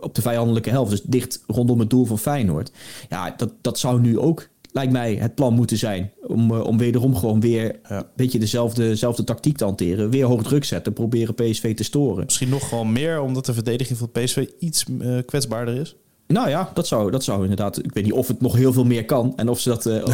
op 0.00 0.14
de 0.14 0.22
vijandelijke 0.22 0.70
helft. 0.70 0.90
Dus 0.90 1.02
dicht 1.02 1.42
rondom 1.46 1.78
het 1.80 1.90
doel 1.90 2.04
van 2.04 2.18
Feyenoord. 2.18 2.70
Ja, 3.08 3.34
dat, 3.36 3.52
dat 3.60 3.78
zou 3.78 4.00
nu 4.00 4.18
ook 4.18 4.48
lijkt 4.76 4.92
mij 4.92 5.14
het 5.14 5.34
plan 5.34 5.54
moeten 5.54 5.76
zijn. 5.76 6.10
Om, 6.26 6.52
uh, 6.52 6.66
om 6.66 6.78
wederom 6.78 7.16
gewoon 7.16 7.40
weer 7.40 7.78
een 7.82 8.04
beetje 8.16 8.38
dezelfde, 8.38 8.82
dezelfde 8.82 9.24
tactiek 9.24 9.56
te 9.56 9.64
hanteren. 9.64 10.10
Weer 10.10 10.24
hoog 10.24 10.42
druk 10.42 10.64
zetten, 10.64 10.92
proberen 10.92 11.34
PSV 11.34 11.74
te 11.74 11.84
storen. 11.84 12.24
Misschien 12.24 12.48
nog 12.48 12.68
gewoon 12.68 12.92
meer, 12.92 13.20
omdat 13.20 13.46
de 13.46 13.54
verdediging 13.54 13.98
van 13.98 14.10
PSV 14.10 14.46
iets 14.58 14.84
uh, 15.00 15.18
kwetsbaarder 15.26 15.74
is? 15.74 15.96
Nou 16.26 16.48
ja, 16.48 16.70
dat 16.74 16.86
zou, 16.86 17.10
dat 17.10 17.24
zou 17.24 17.42
inderdaad. 17.42 17.78
Ik 17.78 17.92
weet 17.92 18.04
niet 18.04 18.12
of 18.12 18.28
het 18.28 18.40
nog 18.40 18.54
heel 18.54 18.72
veel 18.72 18.84
meer 18.84 19.04
kan. 19.04 19.32
En 19.36 19.48
of, 19.48 19.60
ze 19.60 19.68
dat, 19.68 19.86
uh, 19.86 19.94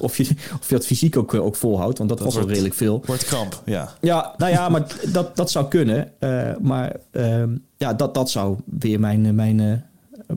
of, 0.00 0.16
je, 0.16 0.24
of 0.60 0.68
je 0.68 0.74
dat 0.74 0.86
fysiek 0.86 1.16
ook, 1.16 1.34
ook 1.34 1.56
volhoudt. 1.56 1.98
Want 1.98 2.10
dat, 2.10 2.18
dat 2.18 2.26
was 2.26 2.34
wordt, 2.34 2.48
al 2.48 2.54
redelijk 2.54 2.78
veel. 2.78 3.02
Wordt 3.06 3.24
kramp, 3.24 3.62
ja. 3.64 3.94
Ja, 4.00 4.34
nou 4.36 4.52
ja, 4.52 4.68
maar 4.68 4.86
dat, 5.12 5.36
dat 5.36 5.50
zou 5.50 5.68
kunnen. 5.68 6.12
Uh, 6.20 6.50
maar 6.60 6.96
uh, 7.12 7.42
ja, 7.76 7.94
dat, 7.94 8.14
dat 8.14 8.30
zou 8.30 8.56
weer 8.64 9.00
mijn, 9.00 9.34
mijn, 9.34 9.87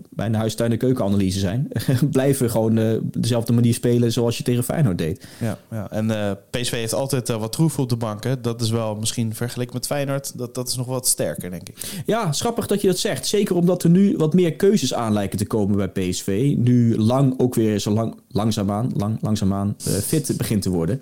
bijna 0.10 0.38
huistuin- 0.38 0.72
en 0.72 0.78
keukenanalyse 0.78 1.40
zijn. 1.40 1.68
Blijven 2.12 2.50
gewoon 2.50 2.78
uh, 2.78 2.98
dezelfde 3.04 3.54
manier 3.54 3.74
spelen 3.74 4.12
zoals 4.12 4.38
je 4.38 4.44
tegen 4.44 4.64
Feyenoord 4.64 4.98
deed. 4.98 5.28
Ja, 5.40 5.58
ja. 5.72 5.92
en 5.92 6.10
uh, 6.10 6.32
PSV 6.50 6.72
heeft 6.72 6.94
altijd 6.94 7.30
uh, 7.30 7.38
wat 7.38 7.52
troef 7.52 7.80
op 7.80 7.90
de 7.90 7.96
bank. 7.96 8.24
Hè? 8.24 8.42
Dat 8.42 8.62
is 8.62 8.70
wel 8.70 8.96
misschien 8.96 9.36
vergeleken 9.36 9.74
met 9.74 9.86
Feyenoord, 9.86 10.38
dat, 10.38 10.56
dat 10.56 10.68
is 10.68 10.76
nog 10.76 10.88
wat 10.88 11.08
sterker, 11.08 11.50
denk 11.50 11.70
ik. 11.70 12.02
Ja, 12.06 12.32
schappig 12.32 12.68
dat 12.68 12.82
je 12.82 12.88
dat 12.88 12.98
zegt. 12.98 13.28
Zeker 13.28 13.56
omdat 13.56 13.84
er 13.84 13.90
nu 13.90 14.18
wat 14.18 14.34
meer 14.34 14.54
keuzes 14.54 14.94
aan 14.94 15.14
lijken 15.14 15.38
te 15.38 15.46
komen 15.46 15.76
bij 15.76 16.10
PSV. 16.10 16.54
Nu 16.58 16.98
lang 16.98 17.34
ook 17.38 17.56
weer 17.56 17.80
zo 17.80 17.92
lang, 17.92 18.16
langzaamaan, 18.28 18.92
lang, 18.96 19.18
langzaamaan 19.22 19.76
fit 19.78 20.34
begint 20.38 20.62
te 20.62 20.70
worden. 20.70 21.02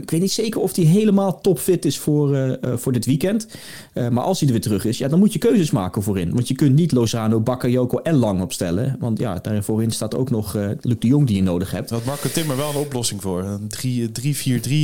ik 0.00 0.10
weet 0.10 0.20
niet 0.20 0.32
zeker 0.32 0.60
of 0.60 0.76
hij 0.76 0.84
helemaal 0.84 1.40
topfit 1.40 1.84
is 1.84 1.98
voor, 1.98 2.58
voor 2.62 2.92
dit 2.92 3.06
weekend. 3.06 3.46
maar 3.94 4.24
als 4.24 4.38
hij 4.38 4.48
er 4.48 4.54
weer 4.54 4.62
terug 4.62 4.84
is, 4.84 4.98
ja, 4.98 5.08
dan 5.08 5.18
moet 5.18 5.32
je 5.32 5.38
keuzes 5.38 5.70
maken 5.70 6.02
voorin. 6.02 6.30
Want 6.34 6.48
je 6.48 6.54
kunt 6.54 6.74
niet 6.74 6.92
Lozano, 6.92 7.40
Bakayoko 7.40 8.00
en 8.06 8.14
Lang 8.14 8.40
opstellen. 8.40 8.96
Want 9.00 9.18
ja, 9.18 9.38
daar 9.42 9.62
voorin 9.62 9.90
staat 9.90 10.14
ook 10.14 10.30
nog 10.30 10.54
uh, 10.54 10.70
Luc 10.80 10.96
de 10.98 11.06
Jong 11.06 11.26
die 11.26 11.36
je 11.36 11.42
nodig 11.42 11.70
hebt. 11.70 11.90
Wat 11.90 12.04
Marco 12.04 12.28
Timmer 12.28 12.56
wel 12.56 12.70
een 12.70 12.76
oplossing 12.76 13.22
voor. 13.22 13.42
Een 13.42 13.70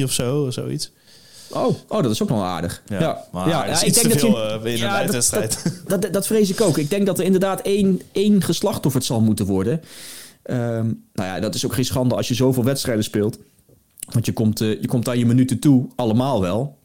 3-4-3 0.00 0.04
of 0.04 0.12
zo, 0.12 0.50
zoiets. 0.50 0.92
Oh, 1.50 1.74
oh, 1.88 2.02
dat 2.02 2.10
is 2.10 2.22
ook 2.22 2.28
nog 2.28 2.42
aardig. 2.42 2.82
Ja, 2.86 3.00
ja. 3.00 3.24
Maar 3.32 3.48
ja, 3.48 3.66
ja 3.66 3.82
ik 3.82 3.94
denk 3.94 4.08
dat 4.08 4.20
je, 4.20 4.60
uh, 4.64 4.72
in 4.72 4.78
ja, 4.78 5.00
een 5.00 5.10
dat, 5.10 5.30
dat, 5.30 6.02
dat, 6.02 6.12
dat, 6.12 6.26
vrees 6.26 6.50
ik 6.50 6.60
ook. 6.60 6.78
Ik 6.78 6.90
denk 6.90 7.06
dat 7.06 7.18
er 7.18 7.24
inderdaad 7.24 7.60
één, 7.60 8.00
één 8.12 8.42
geslachtofferd 8.42 9.04
zal 9.04 9.20
moeten 9.20 9.46
worden. 9.46 9.80
Um, 10.44 11.04
nou 11.12 11.28
ja, 11.28 11.40
dat 11.40 11.54
is 11.54 11.64
ook 11.64 11.74
geen 11.74 11.84
schande 11.84 12.14
als 12.14 12.28
je 12.28 12.34
zoveel 12.34 12.64
wedstrijden 12.64 13.04
speelt. 13.04 13.38
Want 14.10 14.26
je 14.26 14.32
komt, 14.32 14.60
uh, 14.60 14.80
je 14.80 14.86
komt 14.86 15.08
aan 15.08 15.18
je 15.18 15.26
minuten 15.26 15.58
toe, 15.58 15.88
allemaal 15.96 16.40
wel. 16.40 16.78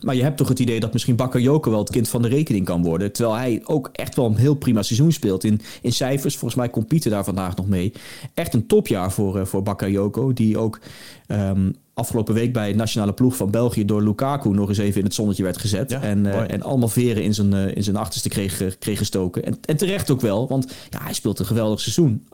Maar 0.00 0.14
je 0.14 0.22
hebt 0.22 0.36
toch 0.36 0.48
het 0.48 0.58
idee 0.58 0.80
dat 0.80 0.92
misschien 0.92 1.16
Bakayoko 1.16 1.70
wel 1.70 1.78
het 1.78 1.90
kind 1.90 2.08
van 2.08 2.22
de 2.22 2.28
rekening 2.28 2.64
kan 2.64 2.82
worden. 2.82 3.12
Terwijl 3.12 3.36
hij 3.36 3.62
ook 3.64 3.90
echt 3.92 4.16
wel 4.16 4.26
een 4.26 4.36
heel 4.36 4.54
prima 4.54 4.82
seizoen 4.82 5.12
speelt. 5.12 5.44
In, 5.44 5.60
in 5.82 5.92
cijfers, 5.92 6.36
volgens 6.36 6.60
mij 6.60 6.68
komt 6.68 6.88
Pieter 6.88 7.10
daar 7.10 7.24
vandaag 7.24 7.56
nog 7.56 7.68
mee. 7.68 7.92
Echt 8.34 8.54
een 8.54 8.66
topjaar 8.66 9.12
voor, 9.12 9.36
uh, 9.36 9.44
voor 9.44 9.62
Bakayoko. 9.62 10.32
Die 10.32 10.58
ook 10.58 10.80
um, 11.28 11.74
afgelopen 11.96 12.34
week 12.34 12.52
bij 12.52 12.70
de 12.70 12.76
nationale 12.76 13.12
ploeg 13.12 13.36
van 13.36 13.50
België 13.50 13.84
door 13.84 14.02
Lukaku 14.02 14.50
nog 14.50 14.68
eens 14.68 14.78
even 14.78 14.98
in 14.98 15.04
het 15.04 15.14
zonnetje 15.14 15.42
werd 15.42 15.58
gezet. 15.58 15.90
Ja, 15.90 16.02
en, 16.02 16.24
uh, 16.24 16.52
en 16.52 16.62
allemaal 16.62 16.88
veren 16.88 17.22
in 17.22 17.34
zijn, 17.34 17.54
uh, 17.54 17.76
in 17.76 17.82
zijn 17.82 17.96
achterste 17.96 18.28
kreeg, 18.28 18.78
kreeg 18.78 18.98
gestoken. 18.98 19.44
En, 19.44 19.58
en 19.64 19.76
terecht 19.76 20.10
ook 20.10 20.20
wel, 20.20 20.48
want 20.48 20.72
ja, 20.90 21.02
hij 21.02 21.12
speelt 21.12 21.38
een 21.38 21.46
geweldig 21.46 21.80
seizoen. 21.80 22.26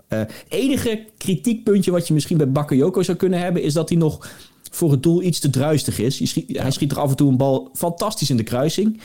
enige 0.48 1.04
kritiekpuntje 1.16 1.90
wat 1.90 2.06
je 2.06 2.14
misschien 2.14 2.36
bij 2.36 2.52
Bakayoko 2.52 3.02
zou 3.02 3.16
kunnen 3.16 3.38
hebben, 3.38 3.62
is 3.62 3.72
dat 3.72 3.88
hij 3.88 3.98
nog 3.98 4.28
voor 4.70 4.90
het 4.90 5.02
doel 5.02 5.22
iets 5.22 5.38
te 5.38 5.50
druistig 5.50 5.98
is. 5.98 6.28
Schiet, 6.28 6.58
Hij 6.58 6.70
schiet 6.70 6.90
er 6.90 7.00
af 7.00 7.10
en 7.10 7.16
toe 7.16 7.30
een 7.30 7.36
bal 7.36 7.70
fantastisch 7.74 8.30
in 8.30 8.36
de 8.36 8.42
kruising. 8.42 9.00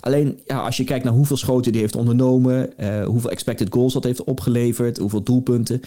Alleen 0.00 0.40
ja, 0.46 0.60
als 0.60 0.76
je 0.76 0.84
kijkt 0.84 1.04
naar 1.04 1.12
hoeveel 1.12 1.36
schoten 1.36 1.72
die 1.72 1.80
heeft 1.80 1.96
ondernomen, 1.96 2.72
uh, 2.80 3.04
hoeveel 3.04 3.30
expected 3.30 3.72
goals 3.72 3.92
dat 3.92 4.04
heeft 4.04 4.24
opgeleverd, 4.24 4.98
hoeveel 4.98 5.22
doelpunten, 5.22 5.80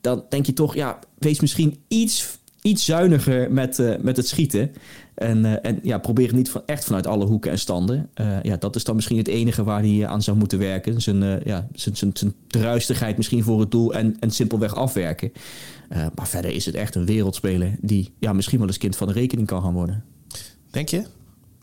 dan 0.00 0.24
denk 0.28 0.46
je 0.46 0.52
toch, 0.52 0.74
ja, 0.74 0.98
wees 1.18 1.40
misschien 1.40 1.78
iets, 1.88 2.38
iets 2.66 2.84
zuiniger 2.84 3.52
met, 3.52 3.78
uh, 3.78 3.94
met 4.00 4.16
het 4.16 4.28
schieten. 4.28 4.72
En, 5.14 5.44
uh, 5.44 5.52
en 5.62 5.78
ja, 5.82 5.98
probeer 5.98 6.34
niet 6.34 6.50
van, 6.50 6.62
echt 6.66 6.84
vanuit 6.84 7.06
alle 7.06 7.24
hoeken 7.24 7.50
en 7.50 7.58
standen. 7.58 8.08
ja, 8.42 8.56
dat 8.56 8.76
is 8.76 8.84
dan 8.84 8.94
misschien 8.94 9.16
het 9.18 9.28
enige 9.28 9.64
waar 9.64 9.82
hij 9.82 10.06
aan 10.06 10.22
zou 10.22 10.36
moeten 10.36 10.58
werken. 10.58 11.02
Zijn, 11.02 11.40
ja, 11.44 11.68
zijn, 11.74 11.96
zijn, 11.96 12.10
zijn 12.14 12.34
druistigheid 12.46 13.16
misschien 13.16 13.42
voor 13.42 13.60
het 13.60 13.70
doel 13.70 13.94
en, 13.94 14.16
en 14.20 14.30
simpelweg 14.30 14.74
afwerken. 14.74 15.32
Maar 15.88 16.28
verder 16.28 16.50
is 16.50 16.66
het 16.66 16.74
echt 16.74 16.94
een 16.94 17.06
wereldspeler 17.06 17.76
die 17.80 18.12
ja, 18.18 18.32
misschien 18.32 18.58
wel 18.58 18.68
eens 18.68 18.78
kind 18.78 18.96
van 18.96 19.06
de 19.06 19.12
rekening 19.12 19.46
kan 19.46 19.62
gaan 19.62 19.72
worden. 19.72 20.04
Denk 20.70 20.88
je? 20.88 21.02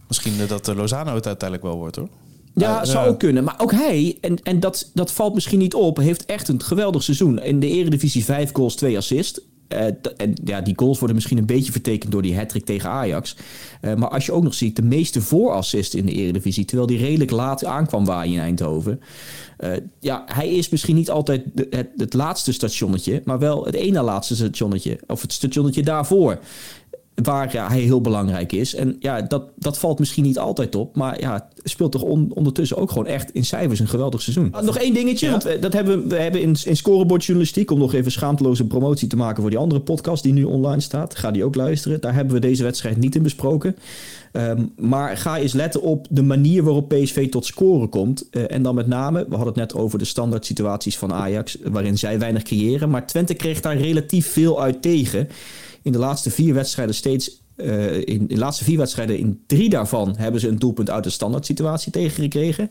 Misschien 0.08 0.34
dat 0.48 0.66
de 0.66 0.76
Lozano 0.76 1.16
het 1.16 1.28
uiteindelijk 1.28 1.70
wel 1.70 1.78
wordt 1.78 1.96
hoor. 1.96 2.10
Ja, 2.54 2.82
uh, 2.82 2.92
zou 2.92 3.10
ook 3.10 3.20
kunnen. 3.20 3.44
Maar 3.44 3.56
ook 3.58 3.72
hij, 3.72 4.18
en, 4.22 4.44
en 4.44 4.60
dat, 4.60 4.92
dat 4.94 5.12
valt 5.12 5.34
misschien 5.34 5.60
niet 5.60 5.74
op, 5.74 5.98
heeft 5.98 6.26
echt 6.26 6.48
een 6.48 6.62
geweldig 6.62 7.04
seizoen. 7.04 7.40
In 7.42 7.60
de 7.60 7.68
Eredivisie 7.68 8.24
5 8.24 8.52
goals, 8.54 8.76
2 8.76 8.98
assists. 8.98 9.42
Uh, 9.74 9.86
en 10.18 10.34
ja, 10.44 10.62
die 10.62 10.74
goals 10.76 10.98
worden 10.98 11.16
misschien 11.16 11.38
een 11.38 11.46
beetje 11.46 11.72
vertekend 11.72 12.12
door 12.12 12.22
die 12.22 12.38
hat 12.38 12.66
tegen 12.66 12.90
Ajax. 12.90 13.36
Uh, 13.82 13.94
maar 13.94 14.10
als 14.10 14.26
je 14.26 14.32
ook 14.32 14.44
nog 14.44 14.54
ziet, 14.54 14.76
de 14.76 14.82
meeste 14.82 15.22
voorassists 15.22 15.96
in 15.96 16.06
de 16.06 16.12
Eredivisie, 16.12 16.66
terwijl 16.66 16.88
die 16.88 16.98
redelijk 16.98 17.32
laat 17.32 17.66
aankwam 17.66 18.06
waar 18.06 18.26
in 18.26 18.40
Eindhoven. 18.40 19.02
Uh, 19.60 19.70
ja, 20.00 20.24
hij 20.26 20.50
is 20.50 20.70
misschien 20.70 20.96
niet 20.96 21.10
altijd 21.10 21.44
het, 21.70 21.90
het, 21.98 22.14
laatste 22.14 22.54
stationnetje, 22.54 23.22
maar 23.26 23.40
wel 23.40 23.66
het 23.66 23.76
ene 23.76 24.02
laatste 24.02 24.36
stationnetje. 24.36 25.00
Of 25.08 25.22
het 25.22 25.34
stationnetje 25.34 25.84
daarvoor 25.84 26.40
waar 27.16 27.54
ja, 27.54 27.68
hij 27.68 27.80
heel 27.80 28.02
belangrijk 28.02 28.52
is. 28.52 28.76
En 28.76 28.96
ja, 29.00 29.22
dat, 29.22 29.44
dat 29.56 29.80
valt 29.80 30.00
misschien 30.00 30.24
niet 30.24 30.40
altijd 30.40 30.76
op. 30.76 30.96
Maar 30.96 31.20
ja, 31.20 31.50
speelt 31.64 31.92
toch 31.92 32.02
on, 32.02 32.32
ondertussen 32.34 32.78
ook 32.78 32.92
gewoon 32.92 33.08
echt 33.08 33.32
in 33.32 33.46
cijfers 33.46 33.80
een 33.80 33.88
geweldig 33.88 34.22
seizoen. 34.22 34.52
Ah, 34.52 34.64
nog 34.64 34.78
één 34.78 34.94
dingetje, 34.94 35.26
ja. 35.26 35.32
want 35.32 35.44
we, 35.44 35.60
dat 35.60 35.74
hebben, 35.74 36.08
we 36.08 36.16
hebben 36.16 36.42
in, 36.42 36.56
in 36.64 36.78
scorebordjournalistiek... 36.78 37.72
om 37.72 37.80
nog 37.80 37.94
even 37.94 38.12
schaamteloze 38.12 38.68
promotie 38.68 39.08
te 39.08 39.16
maken 39.16 39.42
voor 39.42 39.50
die 39.50 39.60
andere 39.60 39.82
podcast 39.82 40.24
die 40.24 40.34
nu 40.34 40.44
online 40.44 40.82
staat. 40.82 41.16
Ga 41.16 41.32
die 41.32 41.44
ook 41.44 41.56
luisteren. 41.56 42.02
Daar 42.02 42.14
hebben 42.14 42.34
we 42.34 42.40
deze 42.40 42.64
wedstrijd 42.64 42.98
niet 42.98 43.16
in 43.16 43.24
besproken. 43.24 43.76
Um, 44.32 44.72
maar 44.78 45.18
ga 45.18 45.38
eens 45.38 45.54
letten 45.54 45.82
op 45.82 46.08
de 46.10 46.24
manier 46.24 46.64
waarop 46.64 46.90
PSV 46.90 47.30
tot 47.30 47.46
scoren 47.46 47.90
komt. 47.90 48.28
Uh, 48.32 48.44
en 48.48 48.64
dan 48.64 48.76
met 48.76 48.88
name, 48.88 49.26
we 49.30 49.36
hadden 49.36 49.54
het 49.54 49.56
net 49.56 49.76
over 49.76 50.00
de 50.00 50.06
standaard 50.06 50.46
situaties 50.46 50.98
van 50.98 51.14
Ajax... 51.14 51.58
waarin 51.64 51.98
zij 51.98 52.20
weinig 52.20 52.44
creëren. 52.44 52.90
Maar 52.90 53.08
Twente 53.08 53.34
kreeg 53.34 53.60
daar 53.60 53.78
relatief 53.78 54.32
veel 54.32 54.62
uit 54.62 54.82
tegen 54.82 55.28
in 55.84 55.92
de 55.92 55.98
laatste 55.98 56.32
vier 56.32 56.54
wedstrijden 56.54 56.96
steeds. 56.96 57.42
Uh, 57.58 58.08
in, 58.08 58.28
de 58.28 58.38
laatste 58.38 58.64
vier 58.64 58.78
wedstrijden, 58.78 59.18
in 59.18 59.44
drie 59.48 59.70
daarvan 59.70 60.16
hebben 60.18 60.42
ze 60.42 60.48
een 60.48 60.60
doelpunt 60.60 60.90
uit 60.90 61.04
de 61.04 61.10
standaard 61.10 61.46
situatie 61.46 61.92
tegengekregen. 61.92 62.70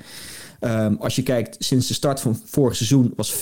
Um, 0.61 0.97
als 1.01 1.17
je 1.17 1.23
kijkt, 1.23 1.57
sinds 1.59 1.89
de 1.89 1.95
start 1.95 2.21
van 2.21 2.41
vorig 2.45 2.77
seizoen 2.77 3.13
was 3.17 3.35
40% 3.35 3.39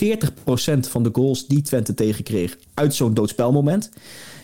van 0.80 1.02
de 1.02 1.10
goals 1.12 1.46
die 1.46 1.62
Twente 1.62 1.94
tegenkreeg 1.94 2.58
uit 2.74 2.94
zo'n 2.94 3.14
doodspelmoment. 3.14 3.90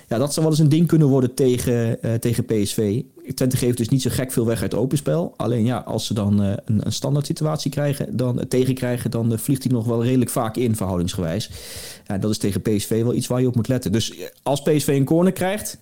Ja, 0.08 0.18
dat 0.18 0.32
zou 0.32 0.46
wel 0.46 0.54
eens 0.54 0.64
een 0.64 0.68
ding 0.68 0.86
kunnen 0.86 1.08
worden 1.08 1.34
tegen, 1.34 1.98
uh, 2.02 2.14
tegen 2.14 2.44
PSV. 2.44 3.02
Twente 3.34 3.56
geeft 3.56 3.76
dus 3.76 3.88
niet 3.88 4.02
zo 4.02 4.10
gek 4.12 4.32
veel 4.32 4.46
weg 4.46 4.62
uit 4.62 4.74
openspel. 4.74 5.34
Alleen 5.36 5.64
ja, 5.64 5.78
als 5.78 6.06
ze 6.06 6.14
dan 6.14 6.42
uh, 6.42 6.52
een, 6.64 6.86
een, 6.86 6.92
standaard 6.92 7.26
situatie 7.26 7.70
krijgen, 7.70 8.16
dan, 8.16 8.38
uh, 8.38 8.44
tegenkrijgen, 8.44 9.10
dan 9.10 9.38
vliegt 9.38 9.62
hij 9.62 9.72
nog 9.72 9.86
wel 9.86 10.04
redelijk 10.04 10.30
vaak 10.30 10.56
in, 10.56 10.76
verhoudingsgewijs. 10.76 11.50
Ja, 12.06 12.18
dat 12.18 12.30
is 12.30 12.38
tegen 12.38 12.62
PSV 12.62 13.02
wel 13.02 13.14
iets 13.14 13.26
waar 13.26 13.40
je 13.40 13.46
op 13.46 13.56
moet 13.56 13.68
letten. 13.68 13.92
Dus 13.92 14.12
als 14.42 14.62
PSV 14.62 14.88
een 14.88 15.04
corner 15.04 15.32
krijgt, 15.32 15.78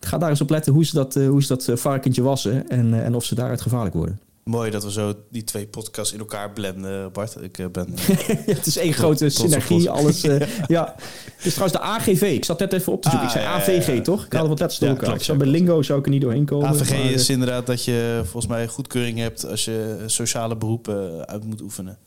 ga 0.00 0.18
daar 0.18 0.30
eens 0.30 0.40
op 0.40 0.50
letten 0.50 0.72
hoe 0.72 0.84
ze 0.84 0.94
dat, 0.94 1.14
hoe 1.14 1.42
ze 1.42 1.48
dat 1.48 1.80
varkentje 1.80 2.22
wassen 2.22 2.68
en, 2.68 3.04
en 3.04 3.14
of 3.14 3.24
ze 3.24 3.34
daaruit 3.34 3.60
gevaarlijk 3.60 3.94
worden. 3.94 4.20
Mooi 4.44 4.70
dat 4.70 4.84
we 4.84 4.92
zo 4.92 5.14
die 5.30 5.44
twee 5.44 5.66
podcasts 5.66 6.12
in 6.12 6.18
elkaar 6.18 6.50
blenden, 6.50 7.12
Bart. 7.12 7.36
Ik 7.40 7.58
uh, 7.58 7.66
ben... 7.66 7.88
het 8.56 8.66
is 8.66 8.76
één 8.76 8.92
grote 8.92 9.28
synergie, 9.28 9.90
alles. 9.90 10.24
Uh, 10.32 10.40
ja. 10.66 10.94
Het 11.36 11.46
is 11.46 11.54
trouwens 11.54 11.80
de 11.80 11.84
AGV. 11.84 12.22
Ik 12.22 12.44
zat 12.44 12.58
net 12.58 12.72
even 12.72 12.92
op 12.92 13.02
te 13.02 13.10
zoeken. 13.10 13.28
Ah, 13.28 13.34
ik 13.34 13.40
zei 13.40 13.52
ja, 13.52 13.60
AVG, 13.60 13.86
ja, 13.86 13.92
ja. 13.92 14.00
toch? 14.00 14.24
Ik 14.24 14.32
had 14.32 14.48
wat 14.48 14.58
letters 14.58 14.80
door 14.80 14.88
elkaar. 14.88 15.14
Ik 15.14 15.22
zou 15.22 15.38
bij 15.38 15.46
Lingo 15.46 15.82
zou 15.82 15.98
ik 15.98 16.04
er 16.04 16.10
niet 16.10 16.20
doorheen 16.20 16.44
komen. 16.44 16.68
AVG 16.68 16.90
maar, 16.90 17.10
is 17.10 17.28
inderdaad 17.28 17.66
dat 17.66 17.84
je 17.84 18.20
volgens 18.22 18.46
mij 18.46 18.66
goedkeuring 18.68 19.18
hebt 19.18 19.46
als 19.46 19.64
je 19.64 20.02
sociale 20.06 20.56
beroepen 20.56 21.26
uit 21.26 21.44
moet 21.44 21.60
oefenen. 21.60 21.98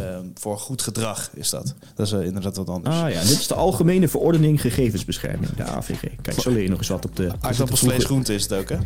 Um, 0.00 0.32
voor 0.34 0.58
goed 0.58 0.82
gedrag 0.82 1.30
is 1.34 1.50
dat. 1.50 1.74
Dat 1.94 2.06
is 2.06 2.12
uh, 2.12 2.24
inderdaad 2.24 2.56
wat 2.56 2.68
anders. 2.68 2.96
Ah 2.96 3.10
ja, 3.10 3.20
dit 3.20 3.30
is 3.30 3.46
de 3.46 3.54
Algemene 3.54 4.08
Verordening 4.08 4.60
Gegevensbescherming, 4.60 5.50
de 5.56 5.62
AVG. 5.62 6.00
Kijk, 6.22 6.40
zo 6.40 6.50
leer 6.50 6.62
je 6.62 6.68
nog 6.68 6.78
eens 6.78 6.88
wat 6.88 7.04
op 7.04 7.16
de... 7.16 7.30
Aardappelsvlees 7.40 8.04
groente 8.04 8.34
is 8.34 8.42
het 8.42 8.52
ook, 8.52 8.68
hè? 8.68 8.76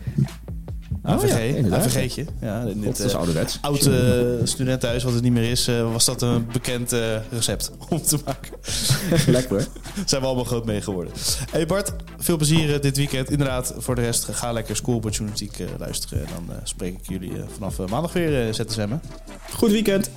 AVG, 1.07 1.67
ja. 1.69 1.77
AVG'tje. 1.77 2.25
Ja, 2.41 2.61
God, 2.61 2.75
dit, 2.75 2.85
dat 2.85 2.99
is 2.99 3.13
eh, 3.13 3.19
ouderwets. 3.19 3.59
oud 3.61 3.87
eh, 3.87 4.01
studentenhuis, 4.45 5.03
wat 5.03 5.13
het 5.13 5.23
niet 5.23 5.33
meer 5.33 5.51
is, 5.51 5.69
eh, 5.69 5.93
was 5.93 6.05
dat 6.05 6.23
een 6.23 6.47
bekend 6.53 6.95
recept 7.31 7.71
om 7.89 8.03
te 8.03 8.19
maken. 8.25 8.53
Lekker 9.27 9.51
hoor. 9.51 9.67
Zijn 10.07 10.21
we 10.21 10.27
allemaal 10.27 10.45
groot 10.45 10.65
mee 10.65 10.83
geworden. 10.83 11.13
Hey 11.51 11.67
Bart, 11.67 11.93
veel 12.19 12.37
plezier 12.37 12.81
dit 12.81 12.97
weekend. 12.97 13.31
Inderdaad, 13.31 13.75
voor 13.79 13.95
de 13.95 14.01
rest, 14.01 14.25
ga 14.31 14.53
lekker 14.53 14.77
schoolbordjournalistiek 14.77 15.59
eh 15.59 15.67
luisteren. 15.79 16.19
En 16.19 16.29
dan 16.35 16.57
spreek 16.63 16.95
ik 16.95 17.09
jullie 17.09 17.33
vanaf 17.55 17.79
maandag 17.89 18.13
weer, 18.13 18.55
ZSM. 18.55 18.89
hè. 18.91 18.97
Goed 19.55 19.71
weekend. 19.71 20.11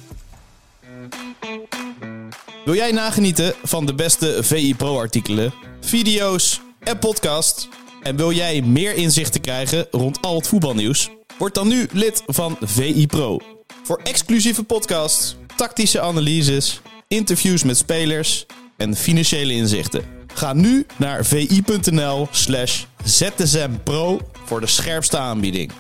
Wil 2.66 2.76
jij 2.76 2.92
nagenieten 2.92 3.54
van 3.64 3.86
de 3.86 3.94
beste 3.94 4.38
VI 4.42 4.76
Pro 4.76 4.98
artikelen, 4.98 5.54
video's 5.80 6.62
en 6.80 7.00
podcasts? 7.00 7.68
En 8.02 8.16
wil 8.16 8.32
jij 8.32 8.62
meer 8.62 8.94
inzichten 8.94 9.42
krijgen 9.42 9.88
rond 9.92 10.22
al 10.22 10.36
het 10.36 10.48
voetbalnieuws? 10.48 11.10
Word 11.38 11.54
dan 11.54 11.68
nu 11.68 11.88
lid 11.92 12.24
van 12.28 12.58
VI 12.62 13.08
Pro. 13.08 13.40
Voor 13.84 14.00
exclusieve 14.04 14.64
podcasts, 14.64 15.36
tactische 15.56 16.02
analyses, 16.02 16.82
interviews 17.08 17.64
met 17.64 17.78
spelers 17.78 18.46
en 18.78 18.96
financiële 18.96 19.54
inzichten. 19.54 20.04
Ga 20.34 20.54
nu 20.54 20.86
naar 20.98 21.26
vi.nl 21.26 22.28
slash 22.32 22.84
zsmpro 23.04 24.20
voor 24.46 24.60
de 24.60 24.68
scherpste 24.68 25.18
aanbieding. 25.18 25.72